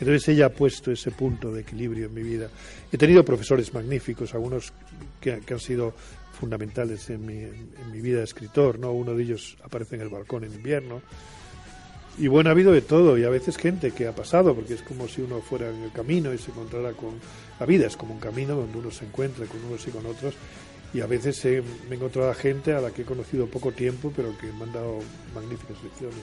Entonces 0.00 0.28
ella 0.28 0.46
ha 0.46 0.50
puesto 0.50 0.92
ese 0.92 1.10
punto 1.10 1.52
de 1.52 1.62
equilibrio 1.62 2.06
en 2.06 2.14
mi 2.14 2.22
vida. 2.22 2.48
He 2.92 2.96
tenido 2.96 3.24
profesores 3.24 3.72
magníficos, 3.74 4.34
algunos 4.34 4.72
que, 5.20 5.40
han 5.48 5.60
sido 5.60 5.92
fundamentales 6.38 7.10
en 7.10 7.26
mi, 7.26 7.38
en 7.38 7.90
mi, 7.90 8.00
vida 8.00 8.18
de 8.18 8.24
escritor, 8.24 8.78
¿no? 8.78 8.92
Uno 8.92 9.14
de 9.14 9.22
ellos 9.22 9.56
aparece 9.62 9.96
en 9.96 10.02
el 10.02 10.08
balcón 10.08 10.44
en 10.44 10.54
invierno. 10.54 11.02
Y 12.16 12.26
bueno, 12.26 12.50
ha 12.50 12.52
habido 12.52 12.72
de 12.72 12.80
todo, 12.80 13.16
y 13.16 13.24
a 13.24 13.30
veces 13.30 13.56
gente 13.56 13.92
que 13.92 14.08
ha 14.08 14.14
pasado, 14.14 14.54
porque 14.54 14.74
es 14.74 14.82
como 14.82 15.06
si 15.06 15.22
uno 15.22 15.40
fuera 15.40 15.70
en 15.70 15.82
el 15.82 15.92
camino 15.92 16.32
y 16.32 16.38
se 16.38 16.50
encontrara 16.50 16.92
con... 16.92 17.14
La 17.60 17.66
vida 17.66 17.86
es 17.86 17.96
como 17.96 18.14
un 18.14 18.20
camino 18.20 18.56
donde 18.56 18.78
uno 18.78 18.90
se 18.90 19.04
encuentra 19.04 19.46
con 19.46 19.64
unos 19.64 19.86
y 19.86 19.90
con 19.90 20.04
otros, 20.06 20.34
y 20.92 21.00
a 21.00 21.06
veces 21.06 21.44
me 21.44 21.94
he 21.94 21.94
encontrado 21.94 22.30
a 22.30 22.34
gente 22.34 22.72
a 22.72 22.80
la 22.80 22.90
que 22.90 23.02
he 23.02 23.04
conocido 23.04 23.46
poco 23.46 23.72
tiempo, 23.72 24.12
pero 24.14 24.36
que 24.38 24.46
me 24.52 24.64
han 24.64 24.72
dado 24.72 24.98
magníficas 25.34 25.82
lecciones. 25.82 26.16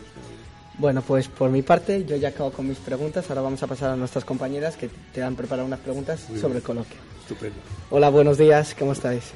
Bueno, 0.78 1.02
pues 1.02 1.28
por 1.30 1.50
mi 1.50 1.62
parte 1.62 2.04
yo 2.06 2.18
ya 2.18 2.30
acabo 2.30 2.52
con 2.52 2.68
mis 2.68 2.80
preguntas. 2.80 3.30
Ahora 3.30 3.42
vamos 3.42 3.64
a 3.64 3.68
pasar 3.68 3.92
a 3.92 3.96
nuestras 3.96 4.26
compañeras 4.26 4.76
que 4.76 4.90
te 5.14 5.24
han 5.24 5.36
preparado 5.36 5.66
unas 5.68 5.80
preguntas 5.80 6.28
sobre 6.40 6.58
el 6.58 6.64
coloquio. 6.64 6.98
Estupendo. 7.22 7.58
Hola, 7.90 8.10
buenos 8.10 8.38
días. 8.38 8.76
¿Cómo 8.78 8.92
estáis? 8.92 9.32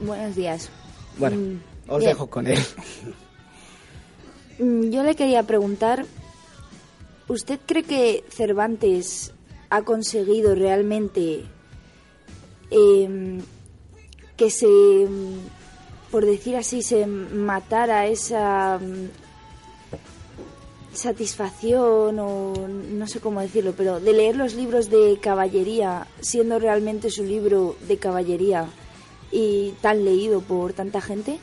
Buenos 0.00 0.36
días. 0.36 0.68
Bueno, 1.18 1.36
mm, 1.36 1.90
os 1.90 2.04
dejo 2.04 2.28
con 2.28 2.46
él. 2.46 2.58
Mm, 4.58 4.90
yo 4.90 5.02
le 5.02 5.16
quería 5.16 5.42
preguntar, 5.44 6.04
¿usted 7.26 7.58
cree 7.64 7.82
que 7.84 8.22
Cervantes 8.28 9.32
ha 9.70 9.80
conseguido 9.80 10.54
realmente 10.54 11.46
em, 12.70 13.40
que 14.36 14.50
se, 14.50 14.68
por 16.10 16.26
decir 16.26 16.56
así, 16.56 16.82
se 16.82 17.06
matara 17.06 18.06
esa 18.06 18.78
satisfacción 20.92 22.18
o 22.18 22.68
no 22.68 23.06
sé 23.06 23.20
cómo 23.20 23.40
decirlo, 23.40 23.74
pero 23.76 24.00
de 24.00 24.12
leer 24.12 24.36
los 24.36 24.54
libros 24.54 24.90
de 24.90 25.18
caballería, 25.20 26.06
siendo 26.20 26.58
realmente 26.58 27.10
su 27.10 27.24
libro 27.24 27.76
de 27.88 27.96
caballería 27.96 28.66
y 29.30 29.72
tan 29.80 30.04
leído 30.04 30.40
por 30.40 30.72
tanta 30.72 31.00
gente? 31.00 31.38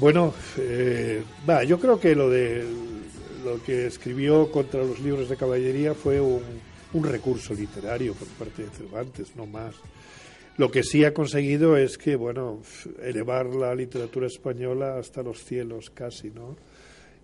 Bueno, 0.00 0.32
eh, 0.56 1.22
yo 1.66 1.78
creo 1.78 2.00
que 2.00 2.14
lo 2.14 2.30
de 2.30 2.64
lo 3.44 3.62
que 3.62 3.86
escribió 3.86 4.50
contra 4.50 4.82
los 4.82 5.00
libros 5.00 5.28
de 5.28 5.36
caballería 5.36 5.94
fue 5.94 6.20
un 6.20 7.04
recurso 7.04 7.54
literario 7.54 8.14
por 8.14 8.28
parte 8.28 8.62
de 8.62 8.70
Cervantes, 8.70 9.34
no 9.36 9.46
más. 9.46 9.74
Lo 10.58 10.70
que 10.70 10.82
sí 10.82 11.04
ha 11.04 11.14
conseguido 11.14 11.76
es 11.76 11.96
que, 11.96 12.14
bueno, 12.14 12.60
elevar 13.02 13.46
la 13.46 13.74
literatura 13.74 14.26
española 14.26 14.98
hasta 14.98 15.22
los 15.22 15.42
cielos 15.44 15.90
casi, 15.90 16.30
¿no? 16.30 16.56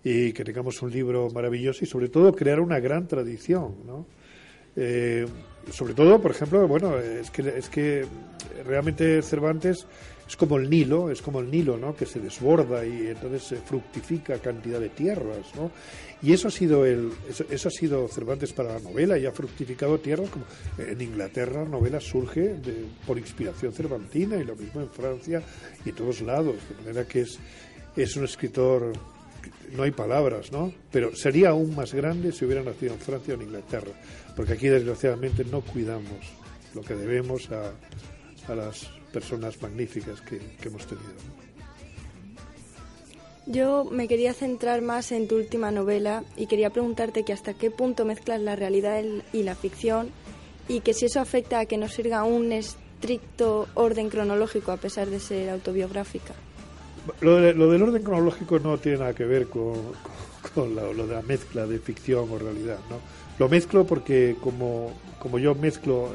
Y 0.03 0.31
que 0.31 0.43
tengamos 0.43 0.81
un 0.81 0.91
libro 0.91 1.29
maravilloso 1.29 1.83
y 1.83 1.87
sobre 1.87 2.09
todo 2.09 2.33
crear 2.33 2.59
una 2.59 2.79
gran 2.79 3.07
tradición, 3.07 3.75
¿no? 3.85 4.05
Eh, 4.75 5.25
sobre 5.71 5.93
todo, 5.93 6.21
por 6.21 6.31
ejemplo, 6.31 6.67
bueno, 6.67 6.97
es 6.97 7.29
que, 7.31 7.41
es 7.57 7.69
que 7.69 8.05
realmente 8.65 9.21
Cervantes 9.21 9.85
es 10.27 10.37
como 10.37 10.57
el 10.57 10.69
Nilo, 10.69 11.09
es 11.09 11.21
como 11.21 11.39
el 11.39 11.49
Nilo, 11.49 11.77
¿no? 11.77 11.95
Que 11.95 12.05
se 12.05 12.19
desborda 12.19 12.85
y 12.85 13.07
entonces 13.07 13.59
fructifica 13.65 14.37
cantidad 14.39 14.79
de 14.79 14.89
tierras, 14.89 15.53
¿no? 15.55 15.71
Y 16.21 16.33
eso 16.33 16.49
ha 16.49 16.51
sido 16.51 16.85
el, 16.85 17.11
eso, 17.49 17.67
ha 17.67 17.71
sido 17.71 18.07
Cervantes 18.07 18.53
para 18.53 18.73
la 18.73 18.79
novela 18.79 19.17
y 19.17 19.25
ha 19.25 19.31
fructificado 19.31 19.99
tierras 19.99 20.29
como 20.29 20.45
en 20.77 21.01
Inglaterra 21.01 21.63
la 21.63 21.69
novela 21.69 21.99
surge 21.99 22.55
por 23.07 23.17
inspiración 23.17 23.73
cervantina 23.73 24.37
y 24.37 24.43
lo 24.43 24.55
mismo 24.55 24.81
en 24.81 24.89
Francia 24.89 25.41
y 25.83 25.89
en 25.89 25.95
todos 25.95 26.21
lados, 26.21 26.55
de 26.69 26.75
manera 26.85 27.07
que 27.07 27.21
es, 27.21 27.39
es 27.95 28.15
un 28.15 28.25
escritor 28.25 28.93
no 29.71 29.83
hay 29.83 29.91
palabras, 29.91 30.51
¿no? 30.51 30.73
Pero 30.91 31.15
sería 31.15 31.49
aún 31.49 31.75
más 31.75 31.93
grande 31.93 32.31
si 32.31 32.45
hubiera 32.45 32.63
nacido 32.63 32.93
en 32.93 32.99
Francia 32.99 33.33
o 33.33 33.37
en 33.37 33.43
Inglaterra, 33.43 33.91
porque 34.35 34.53
aquí 34.53 34.67
desgraciadamente 34.67 35.43
no 35.45 35.61
cuidamos 35.61 36.17
lo 36.73 36.81
que 36.81 36.95
debemos 36.95 37.49
a, 37.51 37.73
las 38.53 38.89
personas 39.13 39.61
magníficas 39.61 40.21
que, 40.21 40.41
hemos 40.63 40.85
tenido. 40.87 41.13
Yo 43.45 43.85
me 43.85 44.07
quería 44.07 44.33
centrar 44.33 44.81
más 44.81 45.11
en 45.11 45.27
tu 45.27 45.35
última 45.35 45.71
novela 45.71 46.23
y 46.35 46.47
quería 46.47 46.71
preguntarte 46.71 47.23
que 47.23 47.33
hasta 47.33 47.53
qué 47.53 47.69
punto 47.69 48.05
mezclas 48.05 48.41
la 48.41 48.55
realidad 48.55 49.03
y 49.33 49.43
la 49.43 49.55
ficción 49.55 50.09
y 50.67 50.81
que 50.81 50.93
si 50.93 51.05
eso 51.05 51.19
afecta 51.19 51.59
a 51.59 51.65
que 51.65 51.77
nos 51.77 51.93
siga 51.93 52.23
un 52.23 52.51
estricto 52.51 53.67
orden 53.75 54.09
cronológico 54.09 54.71
a 54.71 54.77
pesar 54.77 55.09
de 55.09 55.19
ser 55.19 55.49
autobiográfica. 55.49 56.33
Lo, 57.21 57.39
lo 57.53 57.71
del 57.71 57.81
orden 57.81 58.03
cronológico 58.03 58.59
no 58.59 58.77
tiene 58.77 58.99
nada 58.99 59.13
que 59.13 59.25
ver 59.25 59.47
con, 59.47 59.73
con, 60.53 60.75
lo, 60.75 60.93
de 60.93 61.13
la 61.13 61.21
mezcla 61.21 61.65
de 61.65 61.79
ficción 61.79 62.29
o 62.31 62.37
realidad. 62.37 62.79
¿no? 62.89 62.97
Lo 63.37 63.49
mezclo 63.49 63.85
porque 63.85 64.35
como, 64.41 64.93
como 65.19 65.39
yo 65.39 65.55
mezclo 65.55 66.11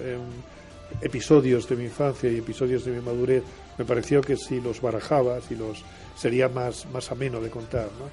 episodios 1.01 1.69
de 1.69 1.77
mi 1.77 1.85
infancia 1.85 2.31
y 2.31 2.39
episodios 2.39 2.85
de 2.85 2.93
mi 2.93 3.01
madurez, 3.01 3.43
me 3.79 3.85
pareció 3.85 4.21
que 4.21 4.37
si 4.37 4.61
los 4.61 4.81
barajaba, 4.81 5.41
si 5.41 5.55
los 5.57 5.85
sería 6.17 6.49
más, 6.49 6.87
más 6.93 7.11
ameno 7.11 7.41
de 7.41 7.51
contar. 7.51 7.89
¿no? 7.99 8.09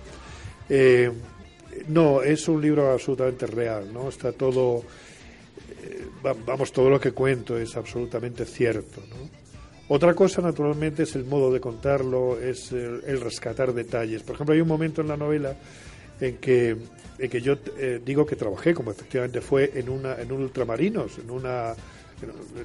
Eh, 0.70 1.12
no, 1.88 2.22
es 2.22 2.48
un 2.48 2.62
libro 2.62 2.92
absolutamente 2.92 3.46
real, 3.46 3.94
¿no? 3.94 4.10
Está 4.10 4.32
todo, 4.32 4.84
eh, 5.84 6.06
vamos, 6.46 6.72
todo 6.72 6.90
lo 6.90 7.00
que 7.00 7.12
cuento 7.12 7.58
es 7.58 7.76
absolutamente 7.78 8.46
cierto, 8.46 9.02
¿no? 9.10 9.41
Otra 9.94 10.14
cosa, 10.14 10.42
naturalmente, 10.42 11.04
es 11.04 11.18
el 11.18 11.26
modo 11.26 11.52
de 11.52 11.60
contarlo, 11.60 12.40
es 12.40 12.72
el, 12.72 13.20
rescatar 13.20 13.74
detalles. 13.74 14.24
Por 14.24 14.36
ejemplo, 14.36 14.56
hay 14.56 14.62
un 14.62 14.68
momento 14.70 15.02
en 15.02 15.10
la 15.10 15.18
novela 15.18 15.54
en 16.22 16.38
que, 16.38 16.78
en 17.20 17.30
que 17.30 17.42
yo 17.42 17.58
eh, 17.78 18.00
digo 18.02 18.26
que 18.26 18.38
trabajé, 18.38 18.74
como 18.74 18.92
efectivamente 18.92 19.42
fue, 19.42 19.70
en, 19.76 19.90
una, 19.90 20.16
en 20.16 20.32
un 20.32 20.44
ultramarinos, 20.44 21.18
en 21.18 21.30
una 21.30 21.74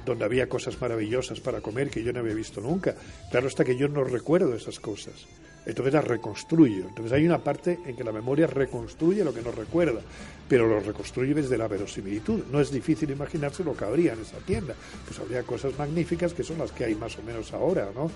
donde 0.05 0.23
había 0.23 0.47
cosas 0.47 0.79
maravillosas 0.79 1.41
para 1.41 1.59
comer 1.59 1.89
que 1.89 2.01
yo 2.01 2.13
no 2.13 2.21
había 2.21 2.33
visto 2.33 2.61
nunca. 2.61 2.95
Claro 3.29 3.47
está 3.49 3.65
que 3.65 3.75
yo 3.75 3.89
no 3.89 4.05
recuerdo 4.05 4.55
esas 4.55 4.79
cosas. 4.79 5.27
Entonces 5.67 5.93
las 5.93 6.05
reconstruyo. 6.05 6.87
Entonces 6.87 7.11
hay 7.11 7.25
una 7.25 7.39
parte 7.39 7.79
en 7.85 7.97
que 7.97 8.03
la 8.03 8.13
memoria 8.13 8.47
reconstruye 8.47 9.21
lo 9.21 9.33
que 9.33 9.41
no 9.41 9.51
recuerda, 9.51 9.99
pero 10.47 10.65
lo 10.65 10.79
reconstruye 10.79 11.33
desde 11.33 11.57
la 11.57 11.67
verosimilitud. 11.67 12.45
No 12.49 12.61
es 12.61 12.71
difícil 12.71 13.11
imaginarse 13.11 13.65
lo 13.65 13.75
que 13.75 13.83
habría 13.83 14.13
en 14.13 14.21
esa 14.21 14.37
tienda. 14.37 14.73
Pues 15.05 15.19
habría 15.19 15.43
cosas 15.43 15.77
magníficas 15.77 16.33
que 16.33 16.43
son 16.43 16.59
las 16.59 16.71
que 16.71 16.85
hay 16.85 16.95
más 16.95 17.17
o 17.17 17.21
menos 17.21 17.51
ahora, 17.51 17.89
¿no? 17.93 18.09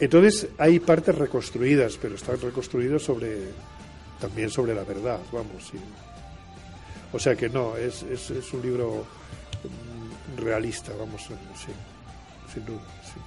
Entonces 0.00 0.48
hay 0.56 0.80
partes 0.80 1.14
reconstruidas, 1.14 1.98
pero 2.00 2.14
están 2.14 2.40
reconstruidas 2.40 3.02
sobre 3.02 3.50
también 4.18 4.48
sobre 4.48 4.74
la 4.74 4.84
verdad, 4.84 5.20
vamos. 5.32 5.70
O 7.12 7.18
sea 7.18 7.36
que 7.36 7.50
no, 7.50 7.76
es, 7.76 8.02
es, 8.04 8.52
un 8.54 8.62
libro 8.62 9.04
realista, 10.38 10.92
vamos, 10.98 11.24
sí, 11.24 11.72
sin 12.54 12.64
duda. 12.64 12.80
Sí. 13.02 13.20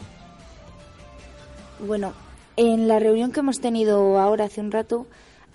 Bueno, 1.86 2.14
en 2.58 2.88
la 2.88 3.00
reunión 3.00 3.32
que 3.32 3.40
hemos 3.40 3.62
tenido 3.62 4.20
ahora 4.20 4.46
hace 4.46 4.60
un 4.62 4.72
rato, 4.72 5.08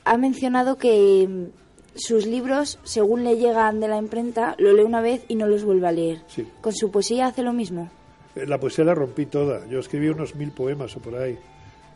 ha 0.04 0.16
mencionado 0.16 0.78
que 0.78 1.28
mm, 1.28 1.98
sus 1.98 2.26
libros, 2.26 2.78
según 2.84 3.24
le 3.24 3.36
llegan 3.36 3.80
de 3.80 3.88
la 3.88 3.98
imprenta, 3.98 4.54
lo 4.58 4.72
lee 4.72 4.82
una 4.82 5.00
vez 5.00 5.24
y 5.28 5.34
no 5.34 5.46
los 5.46 5.64
vuelve 5.64 5.88
a 5.88 5.92
leer. 5.92 6.22
¿Con 6.60 6.72
su 6.74 6.90
poesía 6.90 7.26
hace 7.26 7.42
lo 7.42 7.52
mismo? 7.52 7.90
Eh, 8.34 8.46
la 8.46 8.58
poesía 8.58 8.84
la 8.84 8.94
rompí 8.94 9.26
toda. 9.26 9.66
Yo 9.66 9.80
escribí 9.80 10.08
unos 10.08 10.34
mil 10.34 10.52
poemas 10.52 10.96
o 10.96 11.00
por 11.00 11.16
ahí. 11.16 11.38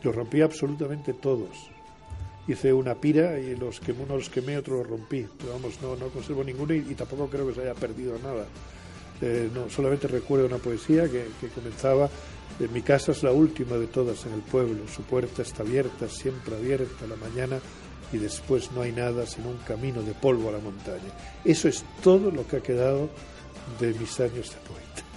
Los 0.03 0.15
rompí 0.15 0.41
absolutamente 0.41 1.13
todos. 1.13 1.71
Hice 2.47 2.71
una 2.71 2.95
pira 2.95 3.39
y 3.39 3.55
los 3.55 3.79
quemé, 3.79 4.03
unos 4.03 4.17
los 4.17 4.29
quemé, 4.29 4.57
otros 4.57 4.79
los 4.79 4.87
rompí. 4.87 5.25
Pero 5.37 5.53
vamos, 5.53 5.81
no, 5.81 5.95
no 5.95 6.09
conservo 6.09 6.43
ninguno 6.43 6.73
y 6.73 6.93
tampoco 6.93 7.27
creo 7.27 7.47
que 7.47 7.55
se 7.55 7.61
haya 7.61 7.73
perdido 7.73 8.17
nada. 8.19 8.45
Eh, 9.21 9.49
no, 9.53 9.69
solamente 9.69 10.07
recuerdo 10.07 10.45
una 10.45 10.57
poesía 10.57 11.09
que, 11.09 11.25
comenzaba, 11.53 12.09
mi 12.67 12.81
casa 12.81 13.11
es 13.11 13.23
la 13.23 13.31
última 13.31 13.75
de 13.77 13.87
todas 13.87 14.25
en 14.25 14.33
el 14.33 14.41
pueblo, 14.41 14.87
su 14.87 15.03
puerta 15.03 15.43
está 15.43 15.63
abierta, 15.63 16.07
siempre 16.09 16.55
abierta 16.55 17.05
la 17.07 17.15
mañana 17.15 17.59
y 18.11 18.17
después 18.17 18.71
no 18.71 18.81
hay 18.81 18.91
nada 18.91 19.25
sino 19.25 19.49
un 19.49 19.57
camino 19.57 20.01
de 20.01 20.13
polvo 20.13 20.49
a 20.49 20.53
la 20.53 20.59
montaña. 20.59 21.11
Eso 21.45 21.67
es 21.67 21.83
todo 22.01 22.31
lo 22.31 22.47
que 22.47 22.57
ha 22.57 22.61
quedado 22.61 23.09
de 23.79 23.93
mis 23.93 24.19
años 24.19 24.49
de 24.49 24.57
poeta. 24.67 25.03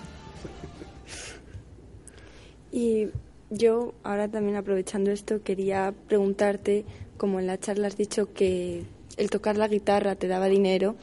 Y 2.72 3.08
yo 3.50 3.94
ahora 4.04 4.28
también 4.28 4.56
aprovechando 4.56 5.10
esto 5.10 5.42
quería 5.42 5.92
preguntarte, 6.06 6.84
como 7.16 7.40
en 7.40 7.48
la 7.48 7.58
charla 7.58 7.88
has 7.88 7.96
dicho 7.96 8.32
que 8.32 8.84
el 9.16 9.28
tocar 9.28 9.56
la 9.56 9.66
guitarra 9.66 10.14
te 10.14 10.28
daba 10.28 10.46
dinero, 10.46 10.94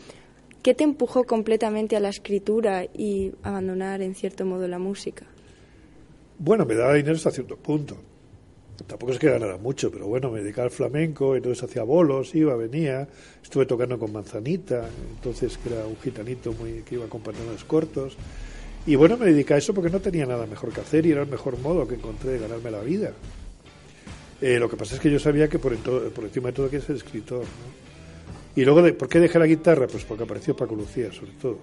¿Qué 0.67 0.73
te 0.73 0.84
empujó 0.84 1.23
completamente 1.23 1.95
a 1.95 2.02
la 2.02 2.10
escritura 2.10 2.84
y 2.84 3.32
abandonar 3.41 4.02
en 4.02 4.15
cierto 4.15 4.43
modo 4.43 4.67
la 4.67 4.80
música? 4.80 5.26
Bueno, 6.39 6.65
me 6.65 6.76
daba 6.76 6.93
dinero 6.93 7.15
hasta 7.15 7.32
cierto 7.32 7.58
punto. 7.58 7.97
Tampoco 8.86 9.12
es 9.12 9.19
que 9.19 9.30
ganara 9.30 9.58
mucho, 9.58 9.91
pero 9.91 10.06
bueno, 10.06 10.30
me 10.30 10.41
dedicaba 10.41 10.65
al 10.65 10.71
flamenco, 10.71 11.36
entonces 11.36 11.63
hacía 11.63 11.82
bolos, 11.82 12.36
iba, 12.36 12.56
venía, 12.56 13.08
estuve 13.41 13.65
tocando 13.65 13.97
con 13.97 14.13
Manzanita, 14.13 14.88
entonces 15.15 15.58
que 15.58 15.73
era 15.73 15.88
un 15.88 15.97
gitanito 15.97 16.54
muy, 16.54 16.84
que 16.84 16.95
iba 16.95 17.08
con 17.08 17.21
pantalones 17.21 17.63
cortos. 17.63 18.15
Y 18.86 18.95
bueno, 18.95 19.17
me 19.17 19.26
dediqué 19.26 19.56
a 19.56 19.58
eso 19.58 19.73
porque 19.73 19.89
no 19.89 20.00
tenía 20.00 20.28
nada 20.28 20.45
mejor 20.45 20.71
que 20.71 20.82
hacer 20.82 21.06
y 21.08 21.12
era 21.12 21.23
el 21.23 21.28
mejor 21.28 21.58
modo 21.58 21.88
que 21.88 21.95
encontré 21.95 22.32
de 22.32 22.39
ganarme 22.39 22.69
la 22.69 22.82
vida. 22.82 23.12
Eh, 24.39 24.60
lo 24.60 24.69
que 24.69 24.78
pasa 24.78 24.93
es 24.93 25.02
que 25.02 25.10
yo 25.10 25.19
sabía 25.19 25.47
que 25.47 25.58
por, 25.58 25.76
por 25.78 26.23
encima 26.23 26.50
de 26.50 26.54
todo 26.54 26.69
que 26.69 26.80
ser 26.80 26.95
escritor. 26.95 27.41
¿no? 27.41 27.88
Y 28.56 28.63
luego, 28.63 28.82
de, 28.84 28.93
¿por 28.93 29.10
qué 29.10 29.19
dejé 29.19 29.39
la 29.39 29.47
guitarra? 29.47 29.88
Pues 29.88 30.04
porque 30.04 30.23
apareció 30.23 30.56
Paco 30.56 30.76
Lucía, 30.76 31.12
sobre 31.12 31.32
todo. 31.34 31.60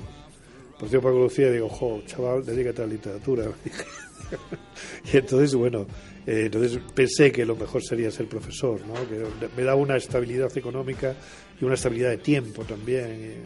Apareció 0.75 1.01
Paco 1.01 1.19
Lucía 1.19 1.49
y 1.49 1.53
digo, 1.53 1.69
jo, 1.69 2.03
chaval, 2.07 2.45
dedícate 2.45 2.83
a 2.83 2.87
la 2.87 2.93
literatura. 2.93 3.45
y 5.13 5.17
entonces, 5.17 5.55
bueno, 5.55 5.87
eh, 6.27 6.45
entonces 6.47 6.79
pensé 6.95 7.31
que 7.31 7.45
lo 7.45 7.57
mejor 7.57 7.83
sería 7.83 8.11
ser 8.11 8.27
profesor, 8.27 8.81
¿no? 8.87 8.95
Que 9.09 9.25
me 9.57 9.63
da 9.63 9.75
una 9.75 9.97
estabilidad 9.97 10.57
económica 10.57 11.15
y 11.61 11.65
una 11.65 11.75
estabilidad 11.75 12.11
de 12.11 12.19
tiempo 12.19 12.65
también. 12.65 13.43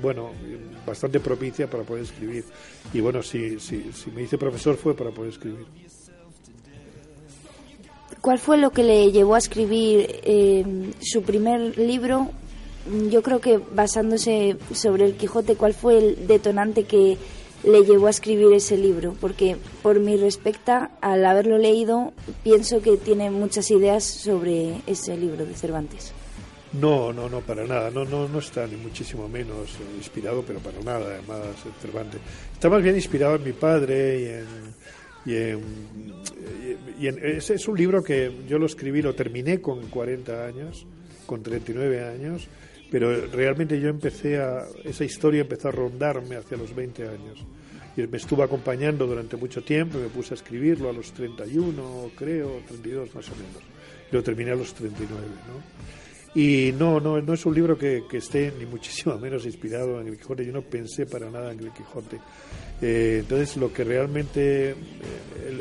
Bueno, 0.00 0.32
bastante 0.86 1.20
propicia 1.20 1.68
para 1.68 1.82
poder 1.82 2.04
escribir. 2.04 2.44
Y 2.92 3.00
bueno, 3.00 3.22
si, 3.22 3.58
si, 3.60 3.92
si 3.92 4.10
me 4.10 4.22
hice 4.22 4.38
profesor 4.38 4.76
fue 4.76 4.94
para 4.94 5.10
poder 5.10 5.32
escribir. 5.32 5.66
¿Cuál 8.20 8.38
fue 8.38 8.56
lo 8.56 8.70
que 8.70 8.82
le 8.82 9.12
llevó 9.12 9.34
a 9.34 9.38
escribir 9.38 10.20
eh, 10.22 10.64
su 11.02 11.22
primer 11.22 11.76
libro? 11.76 12.30
Yo 13.10 13.22
creo 13.22 13.38
que 13.38 13.58
basándose 13.58 14.56
sobre 14.72 15.04
el 15.04 15.16
Quijote, 15.16 15.56
¿cuál 15.56 15.74
fue 15.74 15.98
el 15.98 16.26
detonante 16.26 16.84
que 16.84 17.18
le 17.66 17.84
llevó 17.84 18.06
a 18.06 18.10
escribir 18.10 18.52
ese 18.52 18.76
libro? 18.76 19.14
Porque 19.20 19.56
por 19.82 20.00
mi 20.00 20.16
respecta, 20.16 20.90
al 21.00 21.24
haberlo 21.24 21.58
leído, 21.58 22.12
pienso 22.42 22.82
que 22.82 22.96
tiene 22.96 23.30
muchas 23.30 23.70
ideas 23.70 24.04
sobre 24.04 24.82
ese 24.86 25.16
libro 25.16 25.44
de 25.46 25.54
Cervantes. 25.54 26.12
No, 26.72 27.12
no, 27.12 27.28
no, 27.28 27.40
para 27.40 27.64
nada. 27.66 27.90
No, 27.90 28.04
no, 28.04 28.28
no 28.28 28.38
está 28.40 28.66
ni 28.66 28.76
muchísimo 28.76 29.28
menos 29.28 29.70
inspirado, 29.96 30.42
pero 30.46 30.58
para 30.58 30.80
nada, 30.80 31.14
además, 31.14 31.40
Cervantes. 31.80 32.20
Está 32.52 32.68
más 32.68 32.82
bien 32.82 32.96
inspirado 32.96 33.36
en 33.36 33.44
mi 33.44 33.52
padre 33.52 34.20
y 34.20 34.24
en 34.26 34.74
y, 35.26 35.32
y 37.00 37.08
ese 37.08 37.54
es 37.54 37.68
un 37.68 37.76
libro 37.76 38.02
que 38.02 38.30
yo 38.46 38.58
lo 38.58 38.66
escribí, 38.66 39.00
lo 39.00 39.14
terminé 39.14 39.60
con 39.60 39.88
40 39.88 40.46
años, 40.46 40.86
con 41.26 41.42
39 41.42 42.04
años, 42.04 42.48
pero 42.90 43.26
realmente 43.28 43.80
yo 43.80 43.88
empecé 43.88 44.38
a, 44.38 44.64
esa 44.84 45.04
historia 45.04 45.42
empezó 45.42 45.68
a 45.68 45.72
rondarme 45.72 46.36
hacia 46.36 46.56
los 46.56 46.74
20 46.74 47.02
años. 47.02 47.44
Y 47.96 48.02
me 48.08 48.16
estuvo 48.16 48.42
acompañando 48.42 49.06
durante 49.06 49.36
mucho 49.36 49.62
tiempo, 49.62 49.98
me 49.98 50.08
puse 50.08 50.34
a 50.34 50.36
escribirlo 50.36 50.90
a 50.90 50.92
los 50.92 51.12
31, 51.12 52.10
creo, 52.16 52.60
32 52.66 53.14
más 53.14 53.28
o 53.28 53.36
menos. 53.36 53.62
Lo 54.10 54.22
terminé 54.22 54.50
a 54.50 54.56
los 54.56 54.74
39, 54.74 55.22
¿no? 55.46 55.94
Y 56.34 56.74
no, 56.76 56.98
no, 56.98 57.20
no 57.20 57.34
es 57.34 57.46
un 57.46 57.54
libro 57.54 57.78
que, 57.78 58.02
que, 58.10 58.16
esté 58.16 58.52
ni 58.58 58.66
muchísimo 58.66 59.16
menos 59.18 59.46
inspirado 59.46 60.00
en 60.00 60.08
el 60.08 60.18
Quijote. 60.18 60.44
Yo 60.44 60.52
no 60.52 60.62
pensé 60.62 61.06
para 61.06 61.30
nada 61.30 61.52
en 61.52 61.60
el 61.60 61.70
Quijote. 61.70 62.18
Eh, 62.82 63.18
entonces, 63.20 63.56
lo 63.56 63.72
que 63.72 63.84
realmente, 63.84 64.70
eh, 64.70 64.74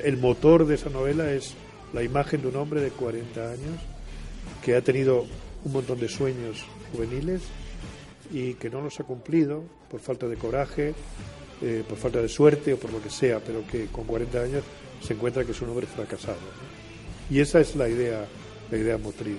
el, 0.04 0.18
motor 0.18 0.66
de 0.66 0.76
esa 0.76 0.90
novela 0.90 1.32
es 1.32 1.54
la 1.94 2.02
imagen 2.02 2.42
de 2.42 2.48
un 2.48 2.56
hombre 2.56 2.82
de 2.82 2.90
40 2.90 3.52
años 3.52 3.80
que 4.66 4.76
ha 4.76 4.82
tenido 4.82 5.26
un 5.64 5.72
montón 5.72 6.00
de 6.00 6.10
sueños 6.10 6.66
juveniles 6.94 7.42
y 8.32 8.54
que 8.54 8.70
no 8.70 8.82
los 8.82 9.00
ha 9.00 9.04
cumplido 9.04 9.64
por 9.90 10.00
falta 10.00 10.28
de 10.28 10.38
coraje, 10.38 10.94
eh, 11.62 11.84
por 11.88 11.98
falta 11.98 12.22
de 12.22 12.30
suerte 12.30 12.74
o 12.74 12.78
por 12.78 12.92
lo 12.92 13.02
que 13.02 13.10
sea, 13.10 13.40
pero 13.40 13.66
que 13.68 13.88
con 13.88 14.06
40 14.06 14.42
años 14.42 14.64
se 15.02 15.14
encuentra 15.14 15.44
que 15.44 15.52
es 15.52 15.62
un 15.62 15.70
hombre 15.70 15.88
fracasado. 15.88 16.38
Y 17.30 17.40
esa 17.40 17.60
es 17.60 17.76
la 17.76 17.90
idea, 17.90 18.26
la 18.72 18.78
idea 18.78 18.98
motriz. 18.98 19.38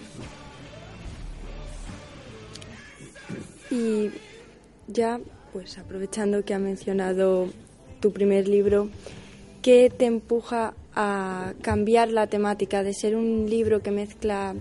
Y 3.71 4.11
ya, 4.87 5.21
pues 5.53 5.79
aprovechando 5.79 6.45
que 6.45 6.55
ha 6.55 6.59
mencionado 6.59 7.49
tu 8.01 8.13
primer 8.13 8.47
libro, 8.47 8.89
¿qué 9.63 9.91
te 9.91 10.05
empuja 10.05 10.75
a 10.95 11.55
cambiar 11.63 12.11
la 12.11 12.27
temática 12.27 12.83
de 12.83 12.95
ser 12.95 13.17
un 13.17 13.49
libro 13.49 13.81
que 13.81 13.91
mezcla 13.91 14.55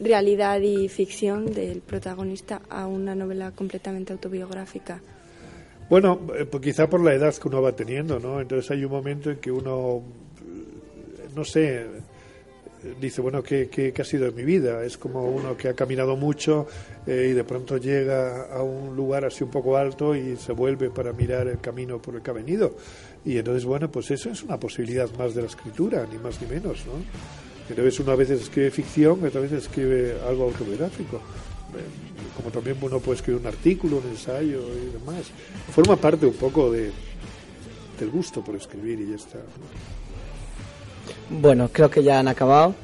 realidad 0.00 0.60
y 0.60 0.88
ficción 0.88 1.52
del 1.52 1.80
protagonista 1.80 2.62
a 2.68 2.86
una 2.86 3.14
novela 3.14 3.50
completamente 3.52 4.12
autobiográfica? 4.12 5.00
Bueno, 5.88 6.20
eh, 6.36 6.44
pues 6.44 6.62
quizá 6.62 6.88
por 6.88 7.02
la 7.02 7.14
edad 7.14 7.34
que 7.34 7.48
uno 7.48 7.62
va 7.62 7.72
teniendo, 7.72 8.18
¿no? 8.18 8.40
Entonces 8.40 8.70
hay 8.70 8.84
un 8.84 8.90
momento 8.90 9.30
en 9.30 9.38
que 9.38 9.50
uno, 9.50 10.02
eh, 10.40 11.28
no 11.34 11.44
sé, 11.44 11.86
dice, 13.00 13.20
bueno, 13.20 13.42
¿qué, 13.42 13.68
qué, 13.68 13.92
ha 13.96 14.04
sido 14.04 14.26
de 14.26 14.32
mi 14.32 14.44
vida? 14.44 14.84
Es 14.84 14.96
como 14.98 15.24
uno 15.24 15.56
que 15.56 15.68
ha 15.68 15.74
caminado 15.74 16.16
mucho 16.16 16.66
eh, 17.06 17.28
y 17.30 17.32
de 17.32 17.44
pronto 17.44 17.76
llega 17.78 18.52
a 18.52 18.62
un 18.62 18.94
lugar 18.94 19.24
así 19.24 19.44
un 19.44 19.50
poco 19.50 19.76
alto 19.76 20.14
y 20.14 20.36
se 20.36 20.52
vuelve 20.52 20.90
para 20.90 21.12
mirar 21.12 21.48
el 21.48 21.60
camino 21.60 22.00
por 22.00 22.16
el 22.16 22.22
que 22.22 22.30
ha 22.30 22.34
venido. 22.34 22.76
Y 23.24 23.38
entonces, 23.38 23.64
bueno, 23.64 23.90
pues 23.90 24.10
eso 24.10 24.30
es 24.30 24.42
una 24.42 24.58
posibilidad 24.58 25.08
más 25.18 25.34
de 25.34 25.42
la 25.42 25.48
escritura, 25.48 26.06
ni 26.10 26.18
más 26.18 26.40
ni 26.40 26.48
menos, 26.48 26.84
¿no? 26.86 27.45
Entonces 27.68 27.98
uno 28.00 28.12
a 28.12 28.16
veces 28.16 28.42
escribe 28.42 28.70
ficción, 28.70 29.24
otras 29.24 29.42
veces 29.42 29.64
escribe 29.64 30.16
algo 30.26 30.44
autobiográfico. 30.44 31.16
Eh, 31.16 32.06
como 32.36 32.50
también 32.50 32.76
uno 32.80 33.00
puede 33.00 33.16
escribir 33.16 33.40
un 33.40 33.46
artículo, 33.46 33.98
un 33.98 34.10
ensayo 34.10 34.60
y 34.74 34.92
demás. 34.98 35.30
Forma 35.72 35.96
parte 35.96 36.26
un 36.26 36.34
poco 36.34 36.70
de, 36.70 36.92
del 37.98 38.10
gusto 38.10 38.42
por 38.42 38.54
escribir 38.54 39.00
y 39.00 39.10
ya 39.10 39.16
está. 39.16 39.38
Bueno, 41.30 41.68
creo 41.72 41.90
que 41.90 42.02
ya 42.02 42.20
han 42.20 42.28
acabado. 42.28 42.74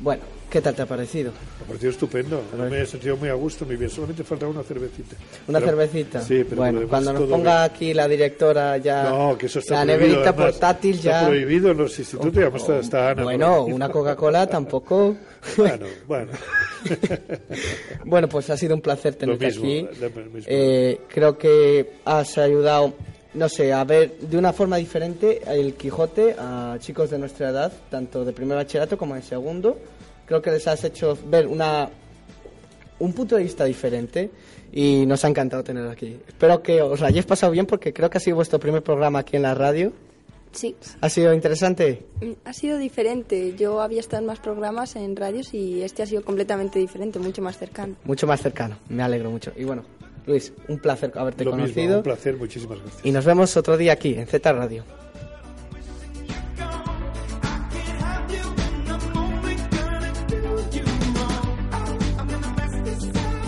Bueno, 0.00 0.22
¿qué 0.50 0.60
tal 0.60 0.74
te 0.74 0.82
ha 0.82 0.86
parecido? 0.86 1.32
Me 1.32 1.64
ha 1.64 1.66
parecido 1.66 1.90
estupendo. 1.90 2.42
me 2.70 2.82
he 2.82 2.86
sentido 2.86 3.16
muy 3.16 3.28
a 3.28 3.34
gusto, 3.34 3.64
muy 3.64 3.76
bien. 3.76 3.90
Solamente 3.90 4.24
falta 4.24 4.46
una 4.46 4.62
cervecita. 4.62 5.16
¿Una 5.46 5.60
cervecita? 5.60 6.20
Sí, 6.20 6.44
pero 6.44 6.62
bueno, 6.62 6.88
cuando 6.88 7.12
nos 7.12 7.28
ponga 7.28 7.64
aquí 7.64 7.94
la 7.94 8.08
directora 8.08 8.76
ya 8.78 9.10
no, 9.10 9.36
que 9.36 9.46
eso 9.46 9.58
está 9.58 9.84
la 9.84 9.94
prohibido, 9.94 10.20
neverita 10.20 10.36
portátil 10.36 10.96
está 10.96 11.22
ya 11.22 11.26
prohibido 11.26 11.70
en 11.70 11.76
los 11.78 11.98
institutos, 11.98 12.68
oh, 12.68 12.72
oh, 12.72 12.80
está 12.80 13.10
Ana. 13.10 13.22
Bueno, 13.24 13.64
una 13.64 13.88
Coca-Cola 13.88 14.46
tampoco. 14.46 15.16
bueno, 15.56 15.86
bueno. 16.06 16.32
bueno, 18.04 18.28
pues 18.28 18.50
ha 18.50 18.56
sido 18.56 18.74
un 18.74 18.80
placer 18.80 19.14
tenerte 19.14 19.46
mismo, 19.46 19.64
aquí. 19.64 19.88
Mismo. 20.32 20.42
Eh, 20.46 21.00
creo 21.08 21.36
que 21.36 21.94
has 22.04 22.38
ayudado 22.38 22.94
no 23.34 23.48
sé, 23.48 23.72
a 23.72 23.84
ver 23.84 24.18
de 24.18 24.38
una 24.38 24.52
forma 24.52 24.78
diferente 24.78 25.42
el 25.46 25.74
Quijote 25.74 26.34
a 26.38 26.76
chicos 26.80 27.10
de 27.10 27.18
nuestra 27.18 27.50
edad, 27.50 27.72
tanto 27.90 28.24
de 28.24 28.32
primer 28.32 28.56
bachillerato 28.56 28.96
como 28.96 29.14
de 29.14 29.22
segundo. 29.22 29.78
Creo 30.28 30.42
que 30.42 30.50
les 30.50 30.68
has 30.68 30.84
hecho 30.84 31.18
ver 31.26 31.46
una 31.46 31.88
un 32.98 33.12
punto 33.12 33.36
de 33.36 33.42
vista 33.42 33.64
diferente 33.64 34.30
y 34.72 35.06
nos 35.06 35.24
ha 35.24 35.28
encantado 35.28 35.64
tener 35.64 35.88
aquí. 35.88 36.18
Espero 36.26 36.62
que 36.62 36.82
os 36.82 37.00
hayáis 37.02 37.24
pasado 37.24 37.52
bien 37.52 37.66
porque 37.66 37.92
creo 37.92 38.10
que 38.10 38.18
ha 38.18 38.20
sido 38.20 38.36
vuestro 38.36 38.58
primer 38.58 38.82
programa 38.82 39.20
aquí 39.20 39.36
en 39.36 39.42
la 39.42 39.54
radio. 39.54 39.92
Sí. 40.52 40.74
¿Ha 41.00 41.08
sido 41.08 41.32
interesante? 41.34 42.06
Mm, 42.20 42.32
ha 42.44 42.52
sido 42.52 42.78
diferente. 42.78 43.54
Yo 43.56 43.80
había 43.80 44.00
estado 44.00 44.22
en 44.22 44.26
más 44.26 44.40
programas 44.40 44.96
en 44.96 45.14
radios 45.14 45.54
y 45.54 45.82
este 45.82 46.02
ha 46.02 46.06
sido 46.06 46.22
completamente 46.22 46.78
diferente, 46.78 47.18
mucho 47.18 47.42
más 47.42 47.58
cercano. 47.58 47.96
Mucho 48.04 48.26
más 48.26 48.40
cercano, 48.40 48.76
me 48.88 49.02
alegro 49.02 49.30
mucho. 49.30 49.52
Y 49.56 49.64
bueno, 49.64 49.84
Luis, 50.26 50.52
un 50.68 50.78
placer 50.78 51.12
haberte 51.14 51.44
Lo 51.44 51.52
conocido. 51.52 51.82
Mismo, 51.82 51.96
un 51.98 52.02
placer, 52.02 52.36
muchísimas 52.36 52.80
gracias. 52.80 53.04
Y 53.04 53.12
nos 53.12 53.24
vemos 53.24 53.56
otro 53.56 53.76
día 53.76 53.92
aquí, 53.92 54.14
en 54.14 54.26
Z 54.26 54.52
Radio. 54.52 54.84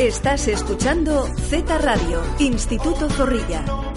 Estás 0.01 0.49
escuchando 0.49 1.27
Z 1.51 1.77
Radio, 1.77 2.23
Instituto 2.39 3.11
Zorrilla. 3.11 3.90